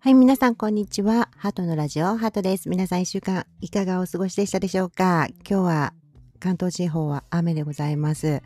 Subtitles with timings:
[0.00, 1.28] はい、皆さん、こんにちは。
[1.36, 2.68] ハートのラジオ、ハートです。
[2.68, 5.26] 皆さん、一週間、いかがお過ごしでしたでしょうか？
[5.38, 5.92] 今日は、
[6.38, 8.40] 関東地方は雨でございます。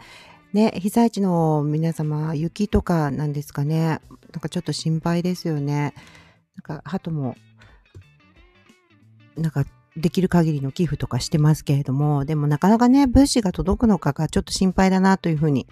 [0.54, 3.84] ね、被災地の皆様、雪とかなんですかね？
[3.86, 4.00] なん
[4.40, 5.93] かちょっと心配ですよね。
[6.57, 7.36] なんか、ハトも、
[9.37, 15.66] なんか、できる限りの寄付とかしてますけれども、でもなかなかね、物資が届くのかがちょっと心配だなというふうに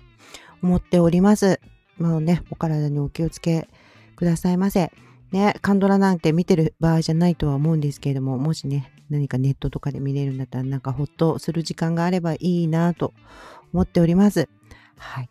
[0.63, 1.59] 思っております。
[1.97, 3.67] もうね、お体にお気をつけ
[4.15, 4.93] くださいませ。
[5.33, 13.13] ね、カンドラなんて見てる場合じゃないとは思うんですけれども、もしね、何かネットとかで見れるんだったら、なんかほっとする時間があればいいなと
[13.73, 14.49] 思っております。
[14.97, 15.29] はい。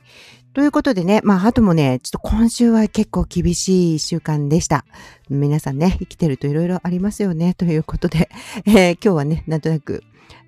[0.54, 4.86] ということでね、まあ、あともね、ちょっと今週は結構厳しい一週間でした。
[5.30, 8.30] 皆さんね、生きてると色々ありますよね、ということで、
[8.66, 10.04] えー、今日はね、なんとなく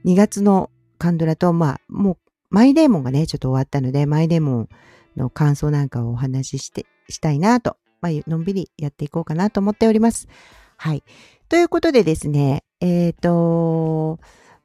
[0.06, 2.18] 2月のカンドラと、まあ、もう、
[2.50, 4.70] マイデーモンがね、ちょっと終わったので、マイデーモン
[5.16, 10.28] の感想なんかをお話しして、したいなとまあ、のんびりやっていこうかなと思っております。
[10.78, 11.04] はい。
[11.50, 14.20] ということでですね、えっ、ー、と、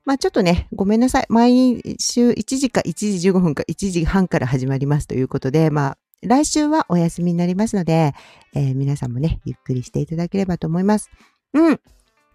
[0.05, 1.27] まあちょっとね、ごめんなさい。
[1.29, 8.15] 毎週1時か1時15分か1時半から始まりますということで、まあ来週はお休みになりますので、
[8.55, 11.11] えー、皆さんもね、ゆっくりしていただければと思います。
[11.53, 11.81] うん。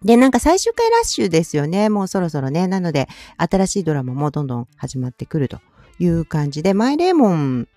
[0.04, 1.88] で、なんか最終回ラッシュですよね。
[1.88, 2.66] もうそろそろね。
[2.66, 5.60] なので、新しいドラマもどんどん始まってくると
[6.02, 7.68] いう感じで、マイレーモン、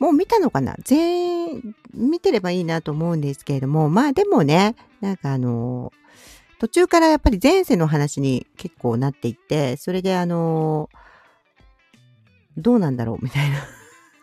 [0.00, 0.76] もう見たのかな？
[0.82, 5.92] 全員見てればいいなと思うんですけれども、まあでもね、なんかあの、
[6.58, 10.88] 途中からやっぱり前世の話に結構なっていって、それであの、
[12.56, 13.56] どうなんだろうみたいな。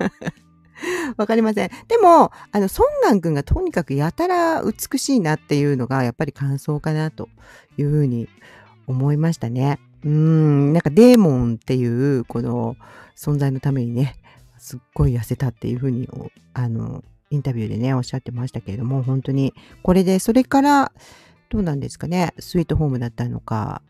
[1.18, 1.70] わかりません。
[1.88, 7.30] でも、あの、ソンガン君がとにかくやたら美しいなっていうのが、やっぱり感想かなと
[7.78, 8.28] いうふうに
[8.88, 9.80] 思いましたね。
[10.06, 12.76] うん、なんかデーモンっていうこの
[13.16, 14.16] 存在のためにね、
[14.58, 16.10] すっごい痩せたっていうふうに、
[16.54, 20.92] あの、インタビューでね、おっしゃってましたけれども、本当に、これで、それから、
[21.50, 23.82] どうなんですかね、スイートホームだったのか、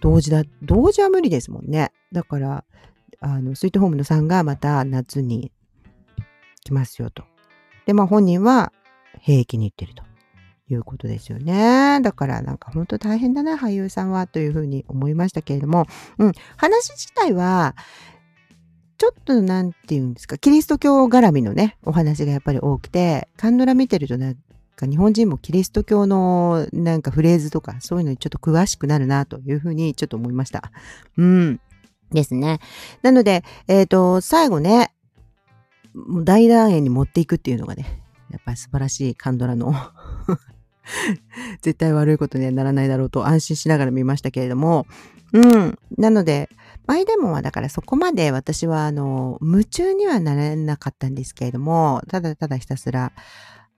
[0.00, 1.92] 同時だ、同時は無理ですもんね。
[2.12, 2.64] だから、
[3.20, 5.52] あの、スイートホームのさんがまた夏に
[6.64, 7.24] 来ますよと。
[7.86, 8.72] で、まあ本人は
[9.20, 10.02] 兵役に行ってると。
[10.74, 12.00] いうことですよね。
[12.02, 15.86] だからなんか本当大変だな、俳優さんはというふうに思いましたけれども、
[16.18, 17.74] うん、話自体は、
[18.98, 24.36] ちょっとなんて言うんですか、キリスト教絡みのね、お話がやっぱり多くて、カンドラ見てるとなん
[24.76, 30.70] か日本人もキリスト教のなんかフレーズとかそういうのにちょっと詳しくなるなというふうにちょっと思いました。
[31.16, 31.60] うん。
[32.12, 32.58] ですね。
[33.02, 34.92] なので、えっ、ー、と、最後ね、
[36.24, 39.74] 大団円に持っていくっていうのがね、やっぱり素晴らしいカンドラの
[41.62, 44.86] 絶対悪いことにはならないだろうと安心しながら見ましたけれども、
[45.32, 45.78] うん。
[45.96, 46.48] なので、
[46.86, 53.12] バイデモンはだからそこまで私はあの、夢中にはなれなかったんですけれども、ただただひたすら、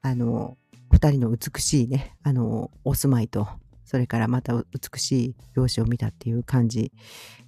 [0.00, 0.56] あの、
[0.90, 3.48] 二人の美しいね、あの、お住まいと、
[3.84, 6.92] それからまた美しい容姿を見たっていう感じ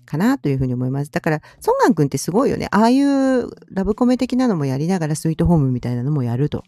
[0.05, 1.11] かなというふうに思います。
[1.11, 2.69] だから、ソンガン君ってすごいよね。
[2.71, 6.65] ああいうラブコメ的なのもやりながらスイートホームみたいなのもやると。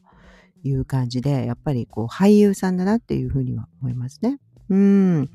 [0.63, 4.39] いう感じで、やっぱりこう俳優さんだなっていうふうには思いますね。
[4.69, 5.31] うん。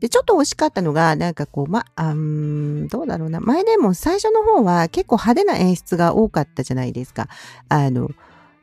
[0.00, 3.40] で、ちょっと惜しかったのが、なんかこう、ま、あん、どうだろうな。
[3.40, 7.28] 前でも最初の方は結構派手な演出が多かったじゃないですか。
[7.68, 8.10] あの、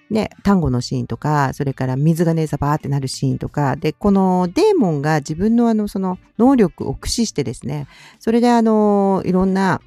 [0.10, 7.88] ね、単語のシーンとか、それから水がね、ザバーってなるシーンとか、で、このデーモンが自分のあの、その能力を駆使してですね、
[8.20, 9.82] それであの、いろんな、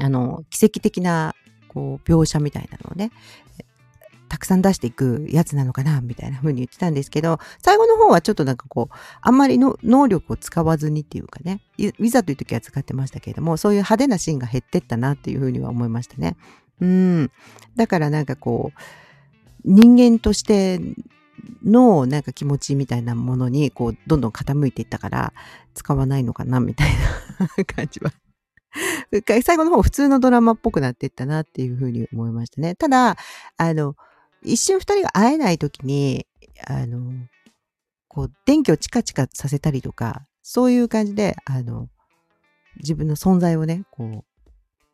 [0.00, 1.34] あの、奇跡的な、
[1.68, 3.12] こう、描写みたいなのをね、
[4.36, 16.36] たくさん出していくやつなのかなみたいな風に言ってたんですけど、最後の方はちょっとなんかこう、あんまりの能力を使わずにっていうかね、いざという時は使ってましたけれども、そういう派手なシーンが減ってったなっていう風には思いましたね。
[16.82, 17.30] うん。
[17.76, 18.80] だからなんかこう、
[19.64, 20.82] 人間として
[21.64, 25.32] のなんか気持ちみたいなものにこうどんどん傾いていったから
[25.72, 26.90] 使わないのかなみたい
[27.38, 28.12] な感じは
[29.42, 32.74] 最後の方普通のドラマっぽくなっていったなっていうふうに思いましたね。
[32.74, 33.16] ただ、
[33.56, 33.96] あの、
[34.46, 36.26] 一瞬二人が会えない時に、
[36.66, 37.00] あの、
[38.08, 41.88] こう、電気をチカチカさせたりとか、そういう感じで、あの、
[42.78, 44.24] 自分の存在をね、こう、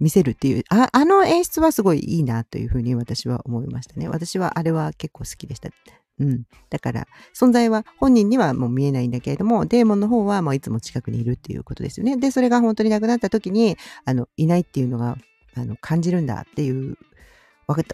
[0.00, 4.08] 見せるっていう、ああの演出はすごいいいなというふうに私は思いましたね。
[4.08, 5.70] 私はあれは結構好きでした。
[6.18, 6.42] うん。
[6.70, 7.06] だから、
[7.38, 12.16] 存在は本人にはもう見えないんだけれども、デーモンの方はもういつも近くにいるっていうことですよね。
[12.16, 15.18] で、それが本当になくなった時に、あの、いないっていうのが、
[15.54, 16.96] あの、感じるんだっていう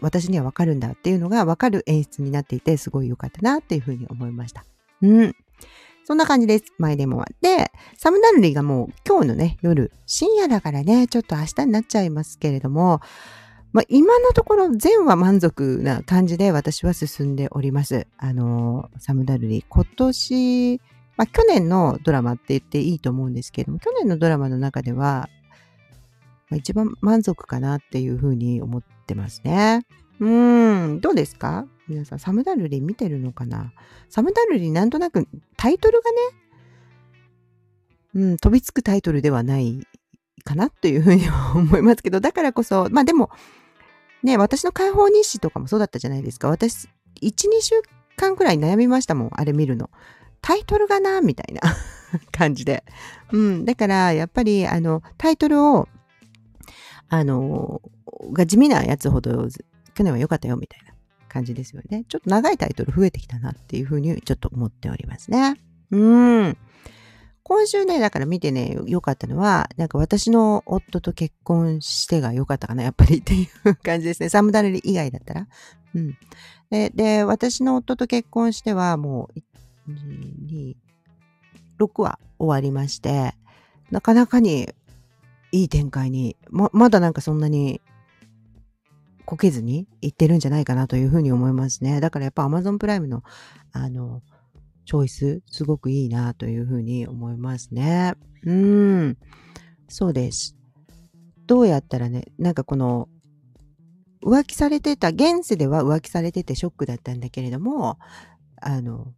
[0.00, 4.64] 私にはわかるんだっていうのがわかる演出になっていて、すごい良かったなっていうふうに思いました。
[5.02, 5.36] うん。
[6.04, 6.64] そんな感じです。
[6.78, 7.26] マイデモは。
[7.42, 13.00] で、サムダルリがもう今日のね、夜、深夜だからね、ちょっと明日になっちゃいますけれども、
[13.72, 18.06] まあ、今のところ全は満足な感じで私は進んでおります。
[18.16, 19.64] あの、サムダルリ。
[19.68, 20.80] 今年、
[21.18, 25.28] まあ、去年のドラマって言っていいと思うんですけれども、去年のドラマの中では、
[26.48, 29.86] まあ、一番満足かなっていうふうに思ってますね。
[30.20, 31.66] うーん、どうですか？
[31.88, 33.72] 皆さん、サムダルリ見てるのかな？
[34.08, 35.26] サムダルリなんとなく
[35.56, 36.16] タイトルがね、
[38.14, 39.86] うん、飛びつくタイトルではない
[40.44, 43.30] かなというふうには思いますけど、だからこそ、まあでも、
[44.22, 46.48] ね、私の解放日誌とかもそうだったじゃないですか。
[46.48, 46.88] 私、
[47.22, 47.74] 1、2週
[48.16, 49.90] 間くらい悩みましたもん、あれ見るの。
[50.40, 51.60] タイトルがな、みたいな
[52.32, 52.84] 感じで。
[53.32, 53.64] うん。
[53.64, 55.88] だから、やっぱり、あの、タイトルを、
[57.08, 57.80] あの、
[58.32, 59.48] が地味なやつほど、
[59.94, 60.94] 去年は良かったよ、みたいな
[61.28, 62.04] 感じですよね。
[62.08, 65.56] ちょっと長いタイトル増えてきたなっていうふうに、ちょっと思っておりますね。
[65.90, 65.96] う
[66.48, 66.56] ん。
[67.42, 74.28] 今週ね、だから見てね、良かったのは、なんか私の夫と結婚してが良かったかな、やっぱりっていう感じですね。
[74.28, 75.48] サムダレル以外だったら。
[75.94, 76.18] うん。
[76.70, 80.76] で、で私の夫と結婚してはもう、2、
[81.80, 83.34] 6話終わりまして、
[83.90, 84.68] なかなかに
[85.50, 87.80] いい展開に、ま、まだなんかそんなに
[89.28, 92.00] こけずにいってるんじゃないかなというふうに思いますね。
[92.00, 93.22] だからやっぱ Amazon プライムの、
[93.72, 94.22] あの、
[94.86, 98.14] チョイス、すごくいいなというふうに思いますね。
[98.46, 99.18] うん。
[99.86, 100.56] そうです。
[101.46, 103.10] どうやったらね、なんかこの、
[104.24, 107.98] 浮気されてた、現世では浮気されててショックだったんだけれども、
[108.62, 109.12] あの、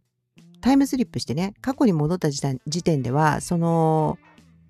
[0.59, 2.41] タイムスリップしてね、過去に戻った時
[2.83, 4.17] 点では、その、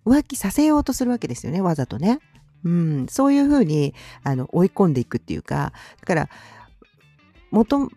[0.05, 2.19] 浮気させようとするわけですよね、わざとね。
[2.63, 3.93] うん、そういうふうに、
[4.23, 6.29] あの、追い込んでいくっていうか、だから、
[7.51, 7.89] 元、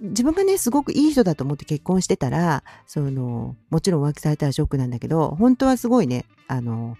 [0.00, 6.96] 自分がね、すごくいい人だと思って結婚してたら、その、もちろん浮気されたらショックなんだけど、本当はすごいね、あの、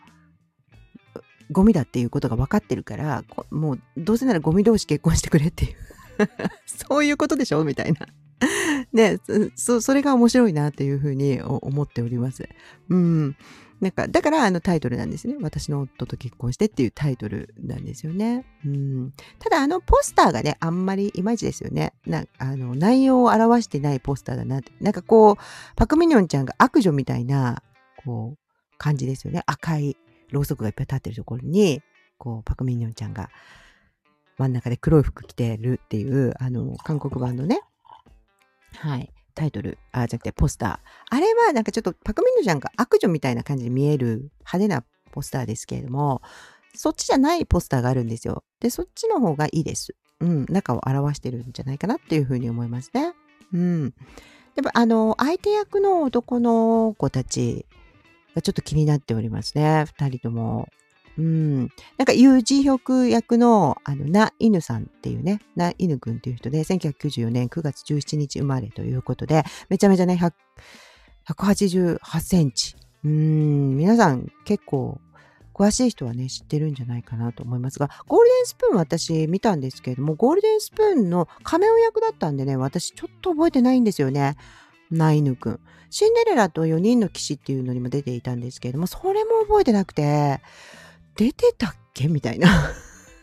[1.50, 5.76] ゴミだっていうことが分かってるから、もうどうせならゴミ同士結婚してくれっていう
[6.66, 7.64] そういうことでしょ？
[7.64, 8.06] みたいな
[8.92, 9.18] ね、
[9.54, 12.48] そ、それが面白いなっていうふうに思っております。
[12.88, 13.36] うん。
[13.80, 15.36] なんか、だからあのタイトルなんですね。
[15.40, 18.44] 私の夫と結婚してっていうタイトルなんですよね。
[18.64, 19.12] うん。
[19.38, 21.94] ただあのポスターがね、あんまりいまいちですよね。
[22.06, 24.72] なあの、内容を表してないポスターだなって。
[24.80, 25.36] なんかこう、
[25.76, 27.62] パクミニョンちゃんが悪女みたいな、
[28.04, 28.38] こう、
[28.76, 29.42] 感じですよね。
[29.46, 29.96] 赤い
[30.30, 31.82] ろうそくがいっぱい立ってるところに、
[32.18, 33.30] こう、パクミニョンちゃんが
[34.36, 37.60] 真ん中で黒い服着てるっていう、あの、韓国版のね、
[38.76, 39.10] はい。
[39.34, 40.78] タイトル、あ、じゃなくてポスター。
[41.10, 46.22] あれはなんかちょっとパクミンヌちゃんが悪女みたいな感じで見える派手なポスターですけれども、
[46.74, 48.44] そっちじゃないポスターがあるんですよ。
[48.60, 49.94] で、そっちの方がいいです。
[50.20, 53.12] うん、中を表してるんじゃないかなっていうふうに思いますね。
[53.52, 53.94] うん。
[54.54, 57.66] でも、あの、相手役の男の子たち
[58.34, 59.84] がちょっと気になっておりますね。
[59.86, 60.68] 二人とも。
[61.20, 61.60] うん。
[61.98, 70.18] なんか、ユージヒョク役の、あの、ナ・イヌさんっていうね、ナ・イヌ君っていう人で、1994年9月17日生まれということで、めちゃめちゃね、
[71.28, 72.74] 188センチ。
[73.04, 74.98] うん、皆さん結構、
[75.52, 84.36] 詳しい人はね、知ってるんじゃないかなと思いますが、ゴールデンスプーン私見たんですけれども、ゴールデンスプーンのカメオ役だったんでね、私ちょっと覚えてないんですよね。
[84.90, 85.60] ナイヌくん。
[85.90, 90.40] シンデレラと4人の騎士っていうのにも出ていたんですけれども、それも覚えてなくて、
[91.20, 92.08] 出てたっけ？
[92.08, 92.48] みたいな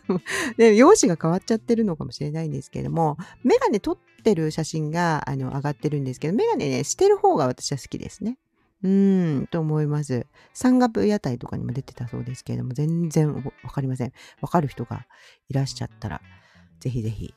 [0.56, 8.38] で、容姿が変わっちゃってるのかもしれないんですけれども、メガネ撮ってる写真があの上がってるんですけど、メガネね、してる方が私は好きですね。
[8.84, 10.26] うーん、と思います。
[10.54, 14.12] 山岳屋台とかにも出てたそうですけれども、全然わかりません。
[14.40, 15.08] わかる人が
[15.48, 16.22] いらっしゃったら、
[16.78, 17.34] ぜひぜひ、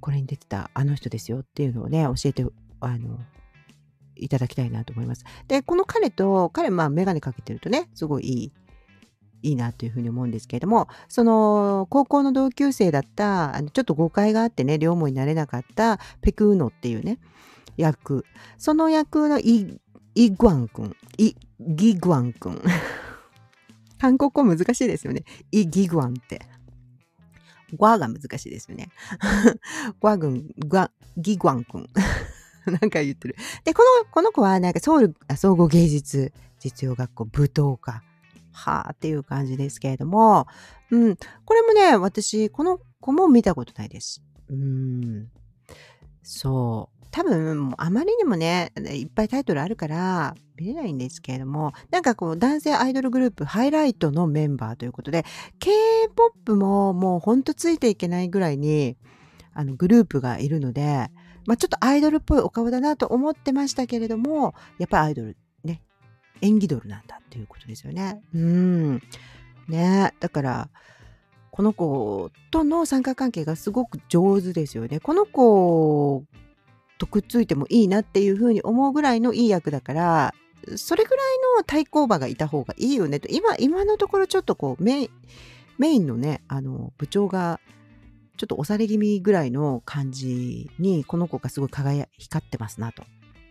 [0.00, 2.44] これに出てたあの人ですよっていうのをね、教えて、
[2.80, 3.18] あの、
[4.14, 5.24] いただきたいなと思います。
[5.48, 8.52] で、この彼と、彼、まあ、メガネかけてるとね、すごいいい
[9.46, 17.18] いいなというふうに思うんですけれども、その高校の同級生だった、あのちょっと誤解があってね、両思いになれなかったペクーノっていうね、
[17.76, 18.24] 役。
[18.58, 19.78] その役のイ・
[20.14, 22.60] イグワン君、イ・ギグワン君。
[23.98, 25.24] 韓国語難しいですよね。
[25.52, 26.42] イ・ギグワンって。
[27.72, 28.88] グワが難しいですよね。
[30.00, 31.88] グワ軍、ワ、ギグワン君。
[32.66, 33.36] なんか言ってる。
[33.64, 38.02] で、この、この子はなんかソウル総合芸術実用学校舞踏家
[38.56, 40.46] はあっていう感じですけれども、
[40.90, 44.22] うん、これもね、私、この子も見たことないです。
[44.48, 45.28] うん、
[46.22, 47.06] そう。
[47.10, 55.24] 多分、あまりにもね、いっぱいタイトルあるから見れないんですけれども、なんかこう、男性アイドルグループハイライトのメンバーということで、
[55.58, 58.96] K-POP ももうほんとついていけないぐらいに、
[59.54, 61.10] あの、グループがいるので、
[61.46, 65.36] まあちょっとアイドルっぽいお顔だなと思ってましたけれども、やっぱりアイドル
[66.40, 68.20] 演技ドルなんだっていうことですよね。
[68.34, 69.02] うん。
[69.68, 70.68] ねだから、
[71.50, 75.00] この子との三角関係がすごく上手ですよね。
[75.00, 76.24] この子
[76.98, 80.34] とくっついてもいいなっていうふうに思うぐらいのいい役だから、
[80.76, 81.26] それぐらい
[81.58, 83.28] の対抗馬がいた方がいいよねと。
[83.28, 85.08] 今、今のところちょっとこうメ、
[85.78, 87.60] メインのね、あの、部長が
[88.36, 93.04] ちょっと押され気味ぐらいの感じに、この子がすごい輝、光ってますなと。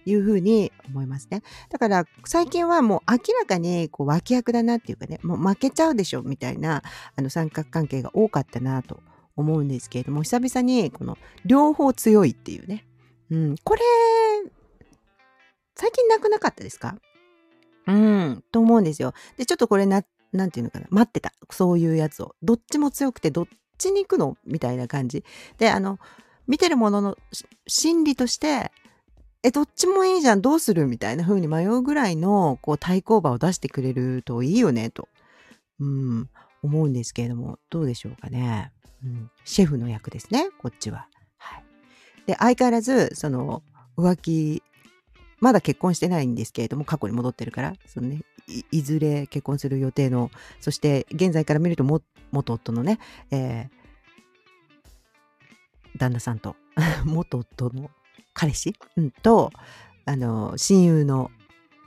[0.06, 1.42] いうふうに思いますね。
[1.70, 6.84] だから最近はもう明らかにこう脇役だなっていうかね、もう負けちゃうでしょみたいな
[7.16, 9.02] あの三角関係が多かったなと
[9.36, 12.86] 思うんですけれども、久々にこの両方強いっていうね。
[13.32, 13.82] うん、これ、
[15.76, 16.96] 最近なくなかったですか？
[17.88, 19.14] うん、と思うんですよ。
[19.36, 21.34] で、ちょっとこれな、なんていうのかな、待ってた。
[21.50, 22.36] そういうやつを。
[22.44, 23.48] どっちも強くて、どっ
[23.78, 24.38] ちに行くの？
[24.46, 25.24] みたいな感じ。
[25.58, 26.00] で、あの、
[26.48, 27.18] 見てるものの
[27.68, 28.72] 心理として、
[29.46, 35.08] え、どっちもいいじゃん、どうするみたいな風に迷うぐらいの、こう、対抗馬を出してくれるといいよね、と、
[35.80, 36.30] うん、
[36.64, 38.72] 思うんですけれども、どうでしょうかね。
[39.04, 41.08] うん、シェフの役ですね、こっちは。
[41.38, 41.64] はい。
[42.26, 43.62] で、相変わらず、その、
[43.96, 44.64] 浮気、
[45.40, 52.98] まだ結婚してないんですけれども、過去に戻ってるから、そのね、いいずれ結婚する予定の、そして現在から見るとも、元夫のね、
[53.30, 56.56] えー、旦那さんと、
[57.06, 57.92] 元夫の
[58.36, 59.52] 彼氏、うん、と、
[60.06, 61.32] あの、親友の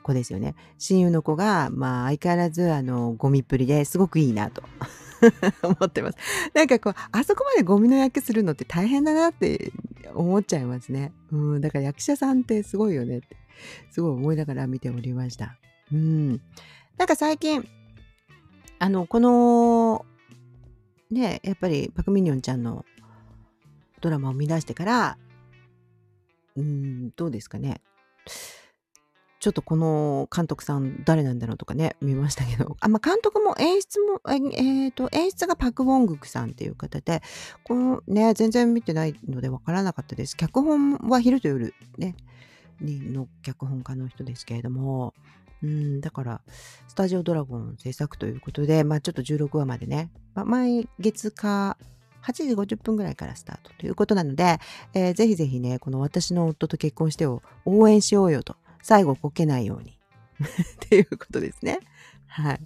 [0.02, 0.56] 子ですよね。
[0.78, 4.62] 親友の子が、まあ、相変わらず、あの、ゴミっぷりですごくいいなと
[5.62, 6.18] 思ってます。
[6.54, 9.72] なんかこう、あそこまでゴミの役するのって大変だなって
[10.14, 11.12] 思っちゃいますね。
[11.30, 13.36] うん、だから役者さんってすごいよねって、
[13.90, 15.56] すごい思いながら見ておりました。
[15.92, 16.40] うん。
[16.96, 17.68] なんか最近、
[18.78, 20.06] あの、この、
[21.10, 22.84] ね、やっぱりパクミニョンちゃんの
[24.00, 25.18] ドラマを見出してから、
[26.58, 27.80] うん、どうですかね。
[29.40, 37.22] ちょっとこの監督さん誰なんだろうとかね、見ましたけど、 あ、まあ、監督も演出も、えっ、ー、と、演出がパク・ウォングクさんっていう方で、
[37.62, 40.36] このね、全然見てないのでわからなかったです。
[40.36, 42.16] 脚本は昼と夜ね、
[42.80, 45.14] の脚本家の人ですけれども、
[45.62, 46.40] うん、だから、
[46.88, 51.76] スタジオドラゴン制作ということで、まあちょっと16話までね、まあ、毎月か
[52.22, 54.58] 8時50分ぐらいからスタートということなので、
[54.94, 59.98] えー、ぜひぜひね、この私の夫と結婚してを応援しようよと、最後こけないように
[60.40, 61.80] っていうことですね。
[62.26, 62.60] はい。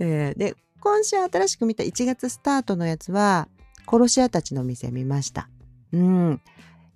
[0.00, 3.48] えー、で、今週新しく見た1月スタートのやつは、
[3.88, 5.48] 殺し屋たちの店見ました。
[5.92, 6.40] うん。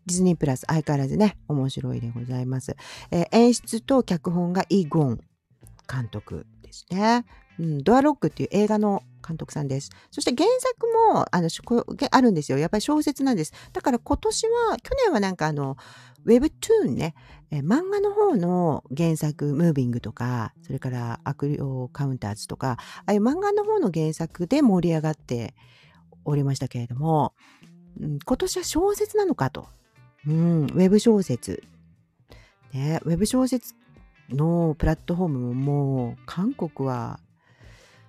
[0.06, 2.76] ディズニープラス相変わらずね、面白いでございます。
[3.10, 5.20] えー、演出と脚本がイ・ゴン
[5.90, 7.24] 監督ですね。
[7.58, 9.90] うん、ドアロックっていう映画の監督さんです。
[10.10, 11.48] そして原作もあの
[12.10, 12.58] あるんですよ。
[12.58, 13.52] やっぱり小説なんです。
[13.72, 15.76] だから今年は、去年はなんかあの、
[16.24, 17.14] ウェブトゥーンね、
[17.50, 21.58] え漫画の方の原作、ムービングとか、それから悪霊
[21.92, 25.54] カウンターズとか、ああいう漫画の方の原作で盛り上がって
[26.24, 27.34] おりましたけれども、
[28.00, 29.68] うん、今年は小説なのかと。
[30.26, 31.62] うん、ウェブ小説。
[32.72, 33.74] ね、ウェブ小説
[34.28, 37.18] のプラットフォームももう韓国は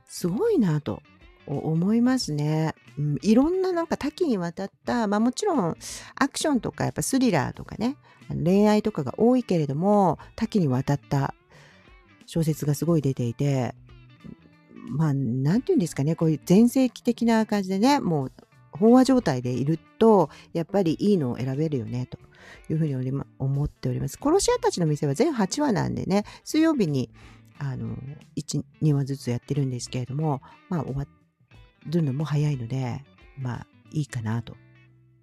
[0.05, 1.01] すごいなと
[1.47, 2.75] 思いますね。
[2.97, 5.75] うん、いろんななんか多岐にわたった、まあもちろん
[6.15, 7.97] アクションとかやっぱスリラーとかね、
[8.29, 11.33] 恋愛とかが多いけれども、多岐にわたった
[12.25, 13.75] 小説がすごい出ていて、
[14.89, 18.31] まあなんていうんですかね、こういう全盛期的な感じでね、もう
[18.73, 22.17] 飽和状態でいると、やっぱりいいのを選べるよね、と
[22.69, 24.17] いうふうに思っております。
[24.21, 27.09] 殺し屋たちの店は全8話なんでね、水曜日に
[27.63, 27.95] あの、
[28.35, 31.03] 1、2話ずつやってるんですけれども、まあ終わ
[31.85, 33.03] るのも早いので、
[33.37, 34.55] まあいいかなと。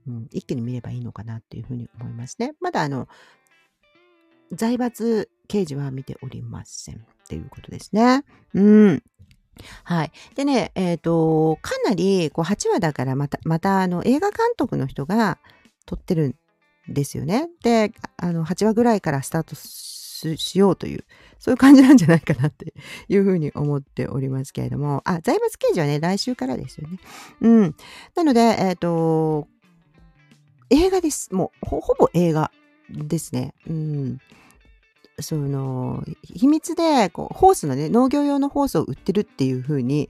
[0.06, 2.54] うん、一気に見ればいいのかなっていうふうに思いますね。
[2.60, 3.08] まだあの、
[4.52, 6.98] 財閥刑事は見ておりませんっ
[7.28, 8.24] ていうことですね。
[8.54, 9.02] うん。
[9.84, 10.12] はい。
[10.34, 15.38] でね、えっ、ー、と、かなり、こう、8話だから、また、また、あの、映画監督の人が
[15.84, 16.28] 撮ってる
[16.88, 17.48] んですよね。
[17.62, 19.56] で、あの、8話ぐらいからスタート
[20.36, 21.04] しようという、
[21.38, 22.74] そういう感じなんじゃないかなって
[23.08, 26.98] いうふうに思っておりますけれども、あ、財閥刑事はね、来週からですよね。
[27.40, 27.74] うん。
[28.14, 29.48] なので、えっ、ー、と、
[30.70, 31.34] 映画です。
[31.34, 32.50] もうほ、ほぼ映画
[32.90, 33.54] ですね。
[33.68, 34.18] うん。
[35.20, 40.08] その、秘密で、こう、ホースのね、農業用のホースを売ってるっていうふうに、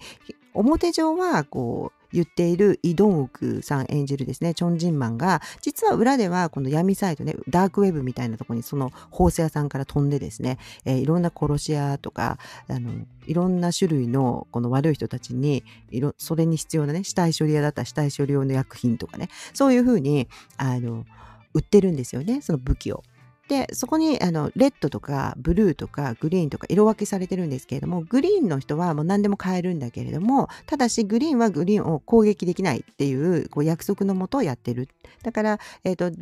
[0.54, 12.38] 表上は、こう、言っているイ・ドンウクさん演じるですね、チョン・ジンマンが、実は裏ではこの闇サイトね、ダークウェブみたいなところにそのホース屋さんから飛んでですね、えー、いろんな殺し屋とか、
[12.68, 12.92] あの、
[13.26, 21.04] いろんな種類のこの悪い人たちに、いろ、それに必要なね、死体処理屋だったら死体処理用の薬品とかね、そういうふうに、あの、
[21.54, 23.02] 売ってるんですよね、その武器を。
[23.48, 34.88] で、そこに、あの、レッドとか、ブルーとか、グリーンとか色分けされてるんですけれども、グリーンの人はもう何でも買えるんだけれども、ただし、グリーンはグリーンを攻撃できないっていう、こう、約束のもとをやってる。
[35.22, 36.16] だから、えっ、ー、と、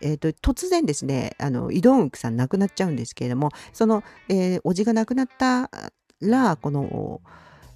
[0.00, 5.70] えーと、突然ですねあのイドンウクさん亡くなっちゃうんですけれどもその、えー、おじが亡くなった
[6.20, 7.20] らこの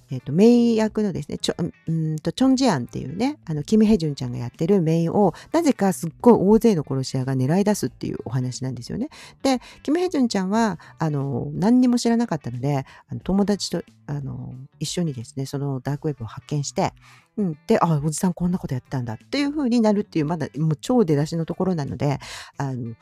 [0.09, 1.55] えっ、ー、と、メイ役のですね、ちょ、
[1.87, 9.09] うんと、チョンジアンっていうね、あの、キム・ヘジュンちゃんがやってるメイを、なぜかすっごい大勢の殺し屋が狙い出すっていうお話なんですよね。
[9.43, 16.93] で、キム・ヘジュンちゃんは、あの、何にも知らなかったので、あの友達と、あの、一緒にですね、そのダークウェブを発見して、
[17.35, 22.19] うん、で、あ、おじさんこんなことやったんだっていう風になるっていう、まだもう超出だしのところなので、
[22.57, 22.95] あの、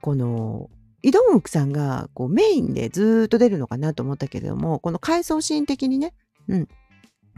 [0.00, 0.70] この、
[1.02, 6.14] イ・ドンウクさんがこうメインでずっと出るのかなと思ったけれども、この回想シーン的にね、
[6.48, 6.68] うん、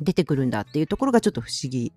[0.00, 1.92] 出てくるんだっていうところがちょっと不思議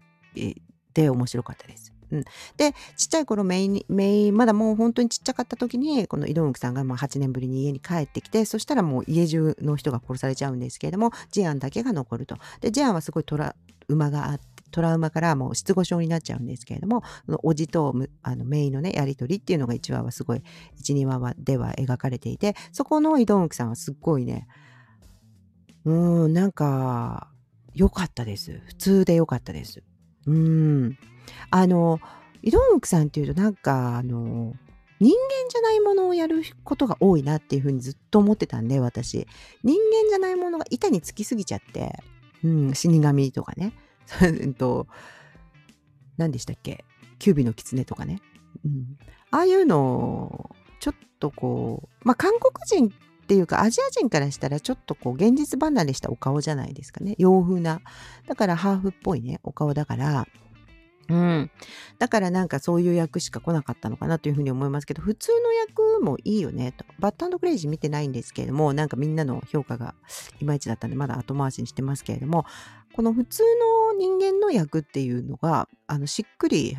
[0.94, 1.94] で面白かったです。
[2.12, 2.24] うん、
[2.58, 12.38] でちっちゃい頃メイにメイまだもう本当にちっちゃかった時にこのイ・ドンウクさんがまあ8年ぶりに家に帰ってきてそしたらもう家中の人が殺されちゃうんですけれどもジアンだけが残ると。
[12.62, 13.56] でジアンはすごいトラ
[13.88, 17.02] 馬があってトラウマからもう失語症になっちゃうんですけれども、
[17.44, 20.42] おじとあのメイのね、やりとりっていうのが1話はすごい、
[20.84, 24.50] 1、2話はでは描かれていて、そこのイドンウクさんはすっごいね、
[25.86, 27.30] うん、なんか、
[27.74, 28.60] 良かったです。
[28.66, 29.82] 普通で良かったです。
[30.26, 30.98] うん。
[31.52, 32.02] あの、
[32.42, 34.54] イドンウクさんっていうとなんか、あの、
[35.00, 39.26] 人間じゃないものをやることが多いなっていうふうにずっと思ってたんで、私。
[39.64, 41.98] 人間じゃないものが板につきすぎちゃって、
[42.44, 43.72] うん、死神とかね。
[44.22, 44.88] えっと、
[46.18, 46.84] 何でしたっけ？
[47.20, 48.22] キュービの狐とかね。
[48.64, 48.98] うん。
[49.32, 57.16] ああいうのをちょっとこう、まあ、韓国人っていうかアジア人からしたらちょっとこう現実離れしたお顔じゃないですかね。
[57.18, 57.82] 洋風な。
[58.28, 60.28] だからハーフっぽいね、お顔だから、
[61.08, 61.52] うん。
[62.00, 66.86] だからなんかそういう役しか来なかったのかなというふうに思いますけど、普通の役もいいよねと。
[67.00, 69.94] バッタクレイジー見てないんですけれども、なんかみんなの評価が
[70.40, 72.46] いまいちだったんで、まだ後回しにしてますけれども、
[72.96, 73.44] この普通
[73.92, 76.78] の人間の役っていうのが、あの、しっくり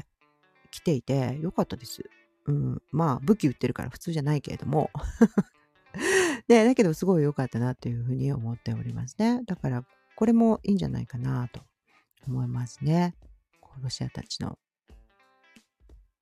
[0.70, 2.08] 来ていてよかったです。
[2.46, 2.82] うん。
[2.90, 4.90] まあ、武器売ってるから普通じゃないけれども。
[6.49, 9.43] で、 だけどすごい良かったなというふうに思っておりますね。
[9.45, 11.60] だから、これもいいんじゃないかなと
[12.26, 13.14] 思いますね。
[13.82, 14.58] ロシアたちの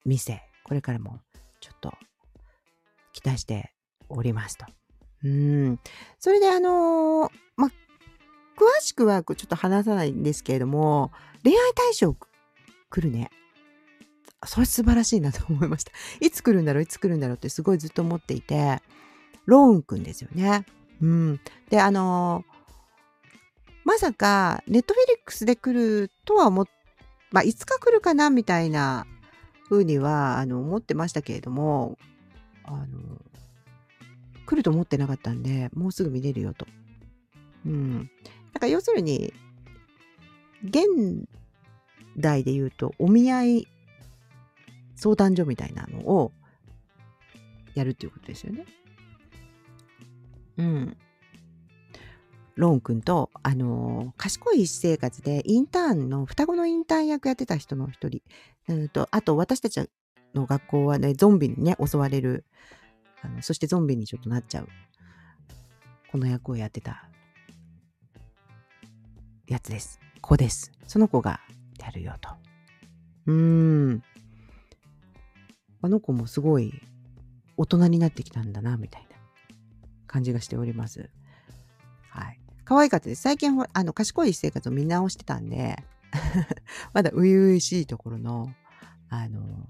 [0.05, 1.21] 店、これからも
[1.61, 1.93] ちょっと
[3.13, 3.73] 期待して
[4.09, 4.67] おりますと。
[5.23, 5.79] うん。
[6.19, 7.71] それであのー、ま、
[8.57, 11.13] 詳しくはちょっと話さないんですけれども、
[11.43, 12.29] 恋愛対象来
[13.01, 13.31] るね。
[14.47, 15.93] それ素晴らしいなと思いました。
[16.21, 18.81] いつ来るんだろういつ来るんだろうってすごいずっと思っていて、
[19.47, 20.67] ローンくんですよね。
[21.01, 21.41] うん。
[21.71, 22.45] で、あの、
[23.85, 26.69] まさか、ネットフィリックスで来るとは思っ
[27.35, 29.09] まあ、いつか来るかなみたいな
[29.69, 31.99] 風にはあの思ってましたけれども
[32.63, 32.87] あの
[34.47, 36.65] 来ると思ってなかったんでもうすぐ見れるよと。
[37.67, 38.11] うん。
[38.55, 39.35] なんか要するに
[40.65, 40.87] 現
[42.17, 43.69] 代で言うとお見合い
[44.95, 46.33] 相談所みたいなのを
[47.75, 48.65] やるっていうことですよね。
[50.57, 50.97] うん。
[52.57, 58.23] ローン君と、あのー、賢い私生活でインターンの、双子のインターン役やってた人の一人、
[58.69, 59.91] うんと、あと私たち
[60.35, 62.45] の学校はね、ゾンビにね、襲われる、
[63.23, 64.69] あのそしてゾンビにちょっとなっちゃう、
[66.13, 67.09] この役をやってた
[69.47, 70.01] やつです。
[70.21, 70.73] 子です。
[70.87, 71.41] その子が
[71.79, 72.31] やるよと。
[73.27, 73.35] うー
[73.97, 74.03] ん。
[75.83, 76.73] あの子もすごい
[77.57, 79.17] 大人になってきたんだな、みたいな
[80.07, 81.11] 感じがしております。
[82.09, 82.41] はい。
[82.65, 83.23] 可愛かったです。
[83.23, 85.77] 最近、あの、賢い生活を見直してたんで
[86.95, 88.55] まだ初々しいところの、
[89.11, 89.69] あの、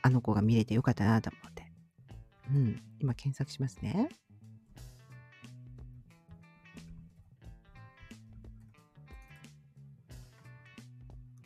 [0.00, 1.70] あの子が見れてよかったなと思って。
[2.50, 2.82] うん。
[2.98, 4.08] 今検索しますね。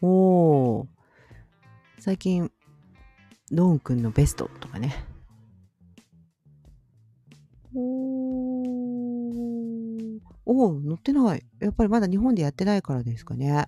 [0.08, 0.86] おー。
[1.98, 2.52] 最近、
[3.50, 5.04] ローンくんのベストとかね。
[7.74, 7.80] お
[10.44, 11.42] お、乗ってない。
[11.60, 13.66] やっぱりまだ日本でやってないからですかね。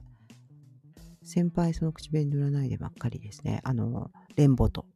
[1.25, 3.61] 先輩その口紅塗らないでばっかりですね。
[3.65, 4.87] あの、レンボと。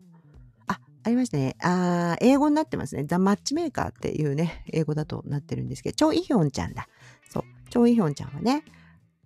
[0.68, 1.56] あ、ありましたね。
[1.60, 3.04] あ英語になってますね。
[3.04, 6.86] ザ・マッチメーカーっていうね、英語だとなってるんですけど、チョ・イヒョンちゃんだ。
[7.28, 7.42] そう。
[7.68, 8.62] チョ・イヒョンちゃんはね、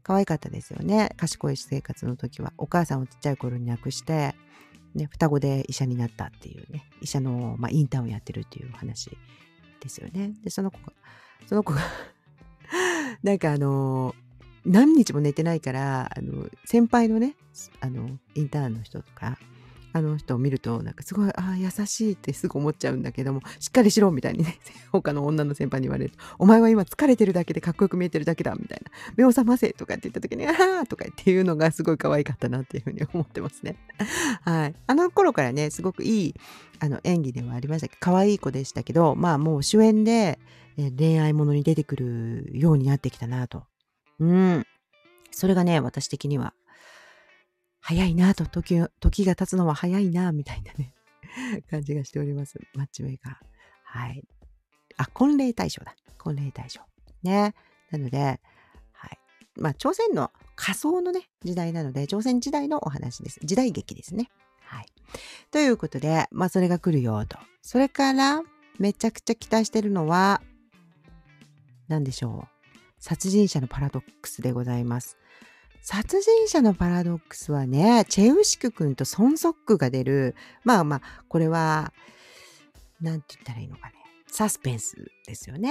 [0.07, 1.11] 可愛かったですよね。
[1.17, 2.53] 賢い私生活の時は。
[2.59, 4.37] お母さんをちっちゃい頃に亡くして、
[4.95, 9.11] ね、双子で医者になったっていうね、医者の、まあ、インターンをやってるっていう話
[9.81, 10.33] ですよね。
[10.45, 10.93] で、その子が、
[11.49, 11.81] その子が
[13.25, 14.15] なんかあの
[14.65, 17.35] 何日も寝てないからあの先輩のね
[17.81, 19.39] あのインターンの人とか
[19.97, 24.59] あの人を見ると、なんかすごい、ああ、優しいってすぐ思っちゃうんだけども、しっかりしろみたいにね、
[24.93, 33.77] 他の女の先輩に言われると、お前は今疲れてるだけでかっこよく見えてるだけだみたいな、目を覚ませとかって言った時に、ああとかっていうのがすごい可愛かったなっていうふうに思ってますね。
[34.45, 34.75] はい。
[34.87, 36.35] あの頃からね、すごくいい
[36.81, 40.39] あの演技ではありましたけど、可愛い子でしたけど、まあもう主演で、
[40.77, 43.65] 恋愛ものに出てくるようになってきたなと。
[44.21, 44.67] うん。
[45.31, 46.53] それがね、私的には
[47.89, 50.93] 早いなと、時、時が経つのは早いな、みたいなね、
[51.71, 52.59] 感じがしております。
[52.75, 53.35] マッチメーカー。
[53.85, 54.25] はい。
[54.97, 55.95] あ、婚礼対象だ。
[56.19, 56.81] 婚礼対象。
[57.23, 57.55] ね。
[57.93, 58.41] なので、
[58.91, 59.19] はい。
[59.55, 63.39] まあ、朝鮮の仮想のね、時代なので、朝鮮時代のお話です。
[63.45, 64.31] 時代劇ですね。
[64.63, 64.87] はい。
[65.53, 67.39] ということで、まあ、それが来るよと。
[67.63, 68.43] それから、
[68.81, 70.43] めちゃくちゃ期待してるのは、
[71.87, 72.73] 何でしょう。
[72.99, 75.17] 殺人者のパラドックスでございます。
[75.89, 81.93] 殺人者のパラドックスはね、チェウシク君とソンソックが出る、まあまあ、これは、
[83.01, 83.95] なんて言ったらいいのかね。
[84.27, 84.97] サスペンス
[85.29, 85.71] ですよね。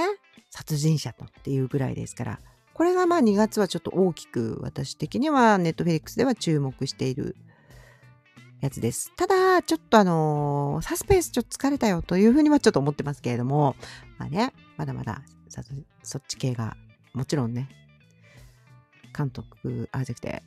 [0.49, 2.39] 殺人者とっていうぐらいですから。
[2.73, 7.35] これがまあ2月はちょっと大きく私的にはネットフェリックスでは注目している
[8.61, 9.11] やつです。
[9.17, 13.75] ただ、ちょっとあのー、サスペンスちょっと疲れたよというふうにはちょっと思ってますけれども、
[14.17, 15.23] まあね、まだまだ
[16.03, 16.77] そっち系が
[17.13, 17.67] もちろんね、
[19.15, 20.43] 監督、あ、じゃなくて、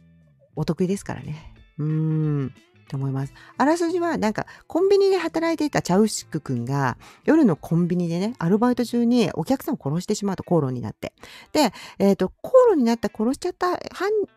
[0.57, 1.55] お得意ですからね。
[1.79, 2.55] うーん。
[2.89, 3.35] と思います。
[3.57, 11.13] あらすじはなんかコンビニで働いていたチャウシック君が夜のコンビニでね、アルバイト中にお客さんを殺してしまうと口論になって。
[11.53, 13.79] で、えっ、ー、と、口論になった殺しちゃった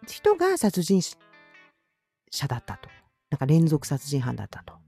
[0.05, 1.01] 人が殺人
[2.29, 2.89] 者だったと。
[3.31, 4.81] なんか連続殺人犯だったと。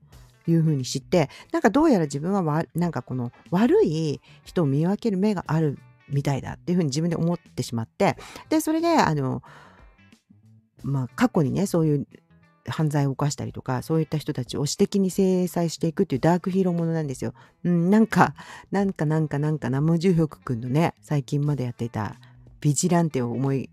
[0.46, 8.18] いうふうに知って、なんかどうやら自分はわなんかこの悪い人を見分ける目があるみたいだっていうふうに自分で思ってしまって
[8.50, 9.42] でそれであの
[10.84, 12.08] まあ過去にねそういう
[12.66, 17.34] 犯罪を犯したりとかそういった人たちを私的に制裁していくっていうダークヒーローものなんですよ。
[17.64, 18.36] うん、なんか
[18.72, 22.16] なんかなんかなんかナムジュヒョク君のね最近までやっていた
[22.62, 23.70] ビジランテを思い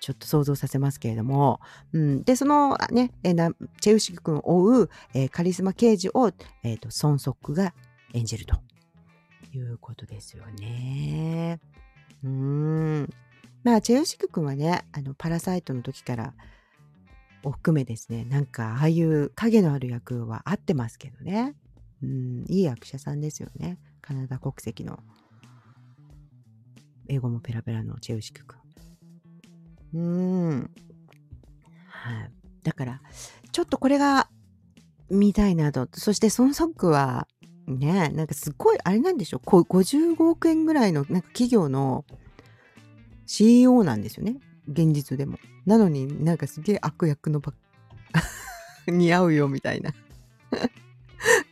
[0.00, 1.60] ちょっと想像させますけれども、
[1.92, 6.30] うん、でそのねえなチェウシク君を追う、えー、カリスマ刑事を、
[6.62, 7.72] えーと、孫則が
[8.12, 8.56] 演じると。
[9.56, 11.60] いうことですよね。
[12.22, 13.10] うーん。
[13.62, 16.34] まあ、チェヨシク君はね、あの、パラサイトの時から
[17.42, 21.54] を含めですね、なんか、ああいう影のある役は合ってますけどね。
[22.02, 23.78] うん、いい役者さんですよね。
[24.02, 25.00] カナダ国籍の。
[27.08, 28.58] 英語もペラペラのチェウシク君。
[29.94, 30.70] うん。
[31.86, 32.30] はい。
[32.62, 33.00] だから、
[33.52, 34.28] ちょっとこれが
[35.10, 35.88] 見たいなと。
[35.92, 37.28] そして、ソンソックは、
[37.66, 39.46] ねなんかすごいあれなんでしょう。
[39.46, 42.04] 55億円ぐらいのなんか企業の
[43.26, 44.36] CEO なんですよね。
[44.68, 45.38] 現実でも。
[45.66, 47.54] なのになんかすげえ悪役のば
[48.86, 49.94] 似合うよみたいな。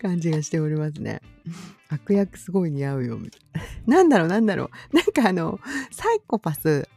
[0.00, 1.22] 感じがしておりますね。
[1.88, 3.96] 悪役すごい似合うよみたいな。
[3.96, 4.96] なんだろうなんだろう。
[4.96, 6.88] なんかあのサイコパス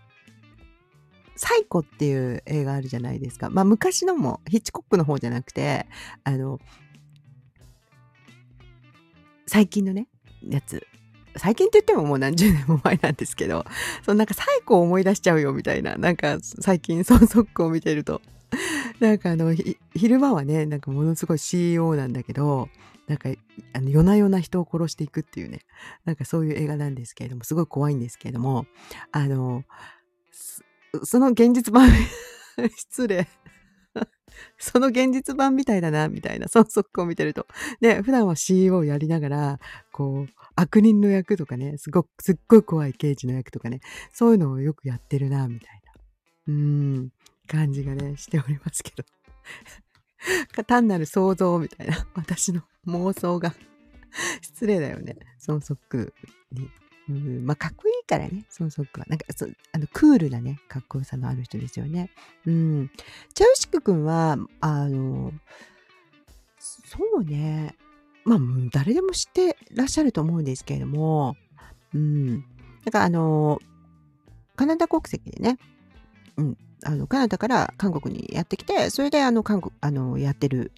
[1.36, 3.49] サイコっていう映画あるじゃないですか。
[3.49, 5.86] まあ昔のもヒッチコックの方じゃなくて、
[6.23, 6.60] あの、
[9.47, 10.08] 最近のね、
[10.47, 10.86] やつ。
[11.38, 13.65] 最近って言ってももう何十年も前なんですけど、
[14.03, 18.21] そのなんか最高を思い出しちゃうよみたいな、なんか最近ソンソックを見てると。
[18.99, 19.53] なんかあの、
[19.93, 22.69] 昼間はね、なんかものすごい CEO なんだけど、
[23.08, 23.29] なんか、
[23.73, 25.60] あの、夜な夜な人を殺していくっていうね、
[26.05, 28.65] なんかそういう映画なんですけれども、すごい怖いんですけれども、
[29.12, 29.63] あの、
[31.03, 31.89] その現実版
[32.77, 33.27] 失礼
[34.58, 37.48] その現実版みたいだな、みたいな、その速攻を見てると。
[37.82, 39.60] で、普段は CEO やりながら、
[39.91, 45.93] こう、悪人の役とかね、すごく、すっごい怖い刑事の役とかね、そういうのをよくやってるな、みたいな、
[46.48, 47.10] うーん、
[47.48, 49.04] 感じがね、しておりますけど。
[50.65, 53.54] 単なる想像みたいな、私の妄想が
[54.41, 55.17] 失礼だよね。
[55.38, 56.13] そのソック
[56.52, 56.69] に
[57.10, 59.06] うん、まあ、かっこいいからね、そのソックは。
[59.08, 62.10] なんかそ、あの、クールなね、かっこよさのある人ですよね。
[62.46, 62.91] うん。
[63.34, 65.32] チャウシク君は、あの、
[66.60, 67.76] そうね、
[68.24, 68.39] まあ、
[68.72, 71.36] 誰でも知ってらっしゃると思うんですけれども、
[71.94, 72.44] うん。
[72.84, 73.60] だか、あの、
[74.56, 75.60] カナダ国籍でね、
[76.38, 80.72] うん、あの、カナダから韓国にやってきて、それで、あの、韓国、あの、やってる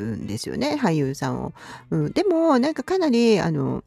[0.00, 1.52] んですよね、俳優さんを。
[1.90, 3.82] うん、でも、なんかかなり、あの、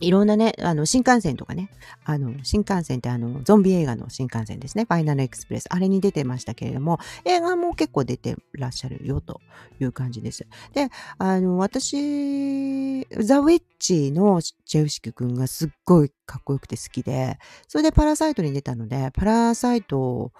[0.00, 1.70] いろんなね、あの、新幹線とかね、
[2.04, 9.40] あの、新幹線ってあの、ゾンビ映画の新幹線ですね、ファイナルエクスプレス、あれに出てましたけれども、映画も結構出てらっしゃるよと
[9.80, 10.46] いう感じです。
[10.72, 20.32] で、あの、私、ザ・ウィッチのチェウシキ君がすっごいかっこよくて好きで、それでパラサイトに出たので、パラサイトを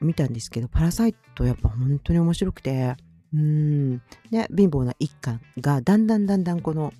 [0.00, 2.96] 見たんですけど、パラサイトやっぱ本当に面白くて、
[3.32, 6.92] うんね貧乏な一家がだんだんだんだんこの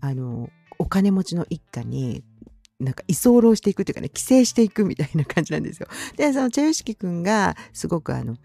[0.00, 2.24] あのお金持ちの一家に
[2.78, 5.88] なんか居候していくっていうかね寄生していくみたいな感じなんですよ。
[6.16, 8.36] でそのチェルシキ君がすごくあの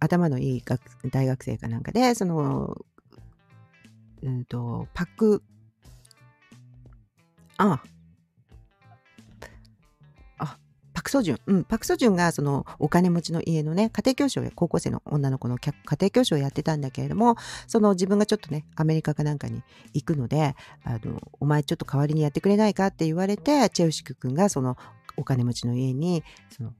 [0.00, 2.76] 頭のいい学大学生かなんかでその
[4.22, 5.42] うんとパク
[7.56, 7.82] ああ
[11.00, 17.36] パクソジュン、うん、パクソジュンがそのお金持ちの家のね家庭教師を高校生の女の子の家庭教師をやってたんだけれども
[17.66, 19.62] その自分がちょっとねアメリカかなんかに
[19.94, 24.76] 行くのであのお前ちょっと代わりにやってくれないかって言われてチェウシク君がその
[25.16, 26.74] お金持ちの家にその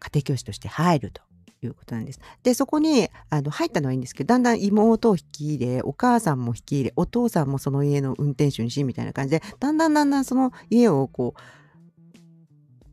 [0.00, 1.22] 家庭教師として入ると
[1.62, 2.20] いうことなんです。
[2.42, 11.59] で、そこにあの入ったのはいいんですけど、だんだん妹を引き入れ、お母さんも引き入れ、お父さんもその家の運転手にし、みたいな感じで、だんだんだんだんその家をこう、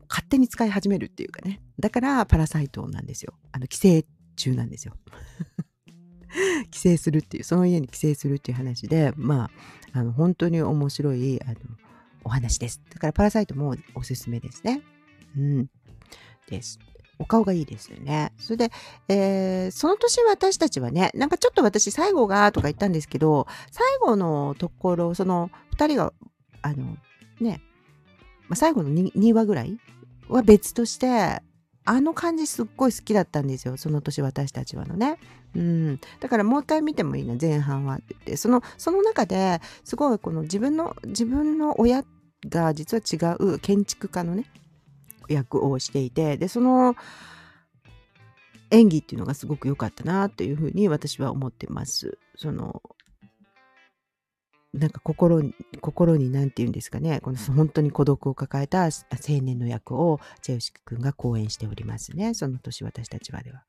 [0.09, 1.61] 勝手に使い始めるっていうかね。
[1.79, 3.33] だからパラサイトなんですよ。
[3.51, 4.93] あの、寄生虫なんですよ。
[6.71, 9.45] 寄生するっていう、その家に寄生するっていう話で、ま
[9.93, 11.55] あ、あの本当に面白いあの
[12.23, 12.81] お話です。
[12.89, 14.81] だからパラサイトもおすすめですね。
[15.35, 15.69] うん。
[16.49, 16.79] です。
[17.19, 18.31] お顔がいいですよね。
[18.37, 18.71] それで、
[19.07, 26.13] えー、その年私たちはね、なんかちょっと私最後がとか言ったんですけど、最後のところ、その2人が、
[26.61, 26.97] あの、
[27.39, 27.61] ね、
[28.47, 29.79] まあ、最後の 2, 2話ぐらい
[30.29, 31.41] は別として、
[31.89, 33.77] あの感じすっごい好きだったんですよ。
[33.77, 35.17] その年私たちはのね。
[35.55, 35.99] うん。
[36.19, 38.37] だからもう一回見てもいいな、前半はって言って。
[38.37, 42.03] その、その中ですごいこの自分の、自分の親
[42.49, 44.45] が実は違う建築家のね、
[45.29, 46.95] 役をしていてでその
[48.71, 52.17] 演技っていうのがすごく良かったなというふうに私は思ってます。
[52.35, 52.81] その
[54.73, 58.89] なんか心に、心に何て言うんですかね、この本当に孤独を抱えた青
[59.41, 62.33] 年の役をチェウシク君が講演しておりますね。
[62.33, 63.63] その年私たちはでは。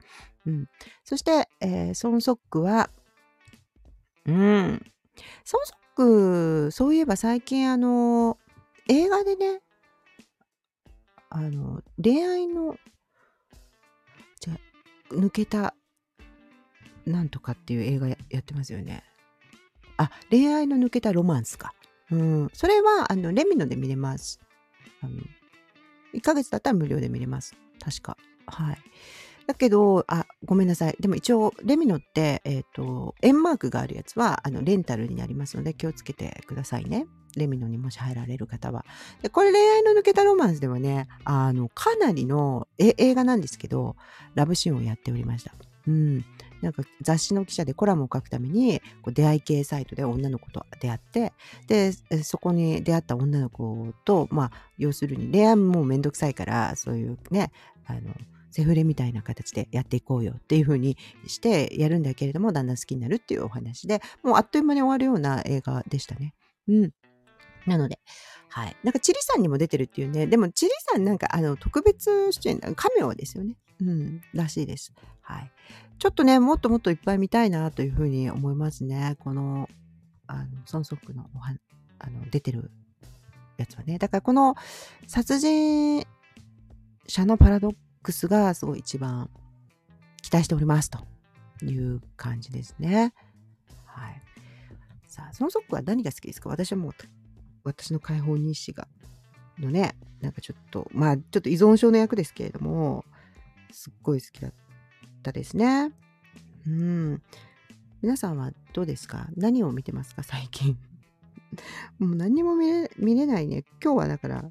[0.47, 0.69] うん。
[1.05, 2.91] そして、えー、ソンソックは、
[4.27, 4.83] うん。
[5.45, 8.39] ソンソック、そういえば最近あの、
[8.89, 9.61] 映画でね、
[11.31, 12.77] あの、恋愛の、
[14.41, 14.59] じゃ
[15.11, 15.75] 抜けた、
[17.07, 19.05] なんとかっていう映画やってますよね。
[19.99, 21.75] あ、恋愛の抜けたロマンスか。
[22.11, 22.51] うん。
[22.55, 24.41] それは、あの、レミノで見れます。
[25.03, 25.21] あの、
[26.15, 27.55] 1ヶ月だったら無料で見れます。
[27.81, 28.17] 確か。
[28.47, 28.79] はい。
[29.47, 30.97] だけど、あ、ごめんなさい。
[31.01, 37.07] でも一応、レミノって、えっ、ー、と、円マークがあるやつは、あの、レンタルになりますので、気をつけてくださいね。
[37.37, 38.85] レミノにもし入られる方は。
[39.23, 43.97] でこれ恋愛の抜けたロマンスではね、あの、かなりのえ映画なんですけど、
[44.35, 45.53] ラブシーンをやっておりました。
[45.87, 46.25] うん。
[46.63, 51.33] なんか雑誌の記者でコラムを書くためにこう出会い系サイトで女の子と出会って
[51.67, 51.93] で
[52.23, 57.53] そこに出会った女の子とまあ要するに恋愛もめんどくさいからそういうね
[57.87, 58.01] あの
[58.51, 66.35] セフレみたいな形でやっていこうよっていう風にしてやるんだけれどもだんだん好きになるっていうお話でもうあっという間に終わるような映画でしたね。
[66.67, 66.91] うん。
[67.69, 68.01] なので、
[68.49, 68.77] はい。
[68.83, 70.27] なんか、チリさんにも出てるっていうね。
[70.27, 73.57] でも、チリさんなんか、あの、特別出演、カメオですよね。
[73.81, 74.93] うん、らしいです。
[75.21, 75.53] はい。
[75.99, 79.17] ちょっとね、もっともっといっぱい見たいなというふうに思いますね。
[79.21, 79.69] この、
[80.27, 81.55] あの、ソンソックのおは、
[81.99, 82.71] あの、出てる
[83.57, 83.99] やつはね。
[83.99, 84.57] だから、この、
[85.07, 86.05] 殺人
[87.07, 89.31] 者のパラドックスが、すごい一番
[90.23, 91.01] 期待しておりますと
[91.65, 93.13] いう感じですね。
[93.85, 94.23] はい。
[95.07, 96.49] さあ、ソンソックは何が好きですか？
[96.49, 96.93] 私はもう
[97.69, 98.89] 私の解放日誌が、
[99.59, 103.05] のね、なんかちょっと、まあ、ちょっと依存症の役ですけれども、
[103.71, 104.53] すっごい好きだっ
[105.23, 105.93] たですね。
[106.67, 107.23] うん。
[108.03, 109.29] 皆さんはどうですか？
[109.37, 110.23] 何を見てますか？
[110.23, 110.77] 最近。
[111.99, 113.65] もう何にも見れ見れないね。
[113.83, 114.51] 今日はだから、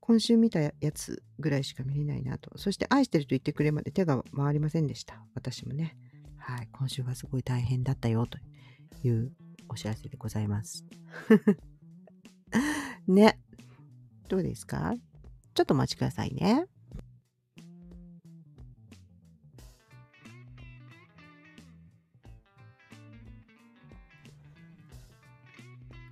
[0.00, 2.56] 今週見たやつぐらいしか見れないなと。
[2.56, 5.22] そして愛してると言ってくれまで手が回りませんでした。
[5.34, 5.96] 私もね。
[6.38, 6.68] はい。
[6.72, 8.38] 今週はすごい大変だったよと
[9.04, 9.32] いう
[9.70, 10.84] お知らせでございます。
[13.06, 13.38] ね。
[14.28, 14.94] どうですか？
[15.54, 16.66] ちょっとお待ちくださいね。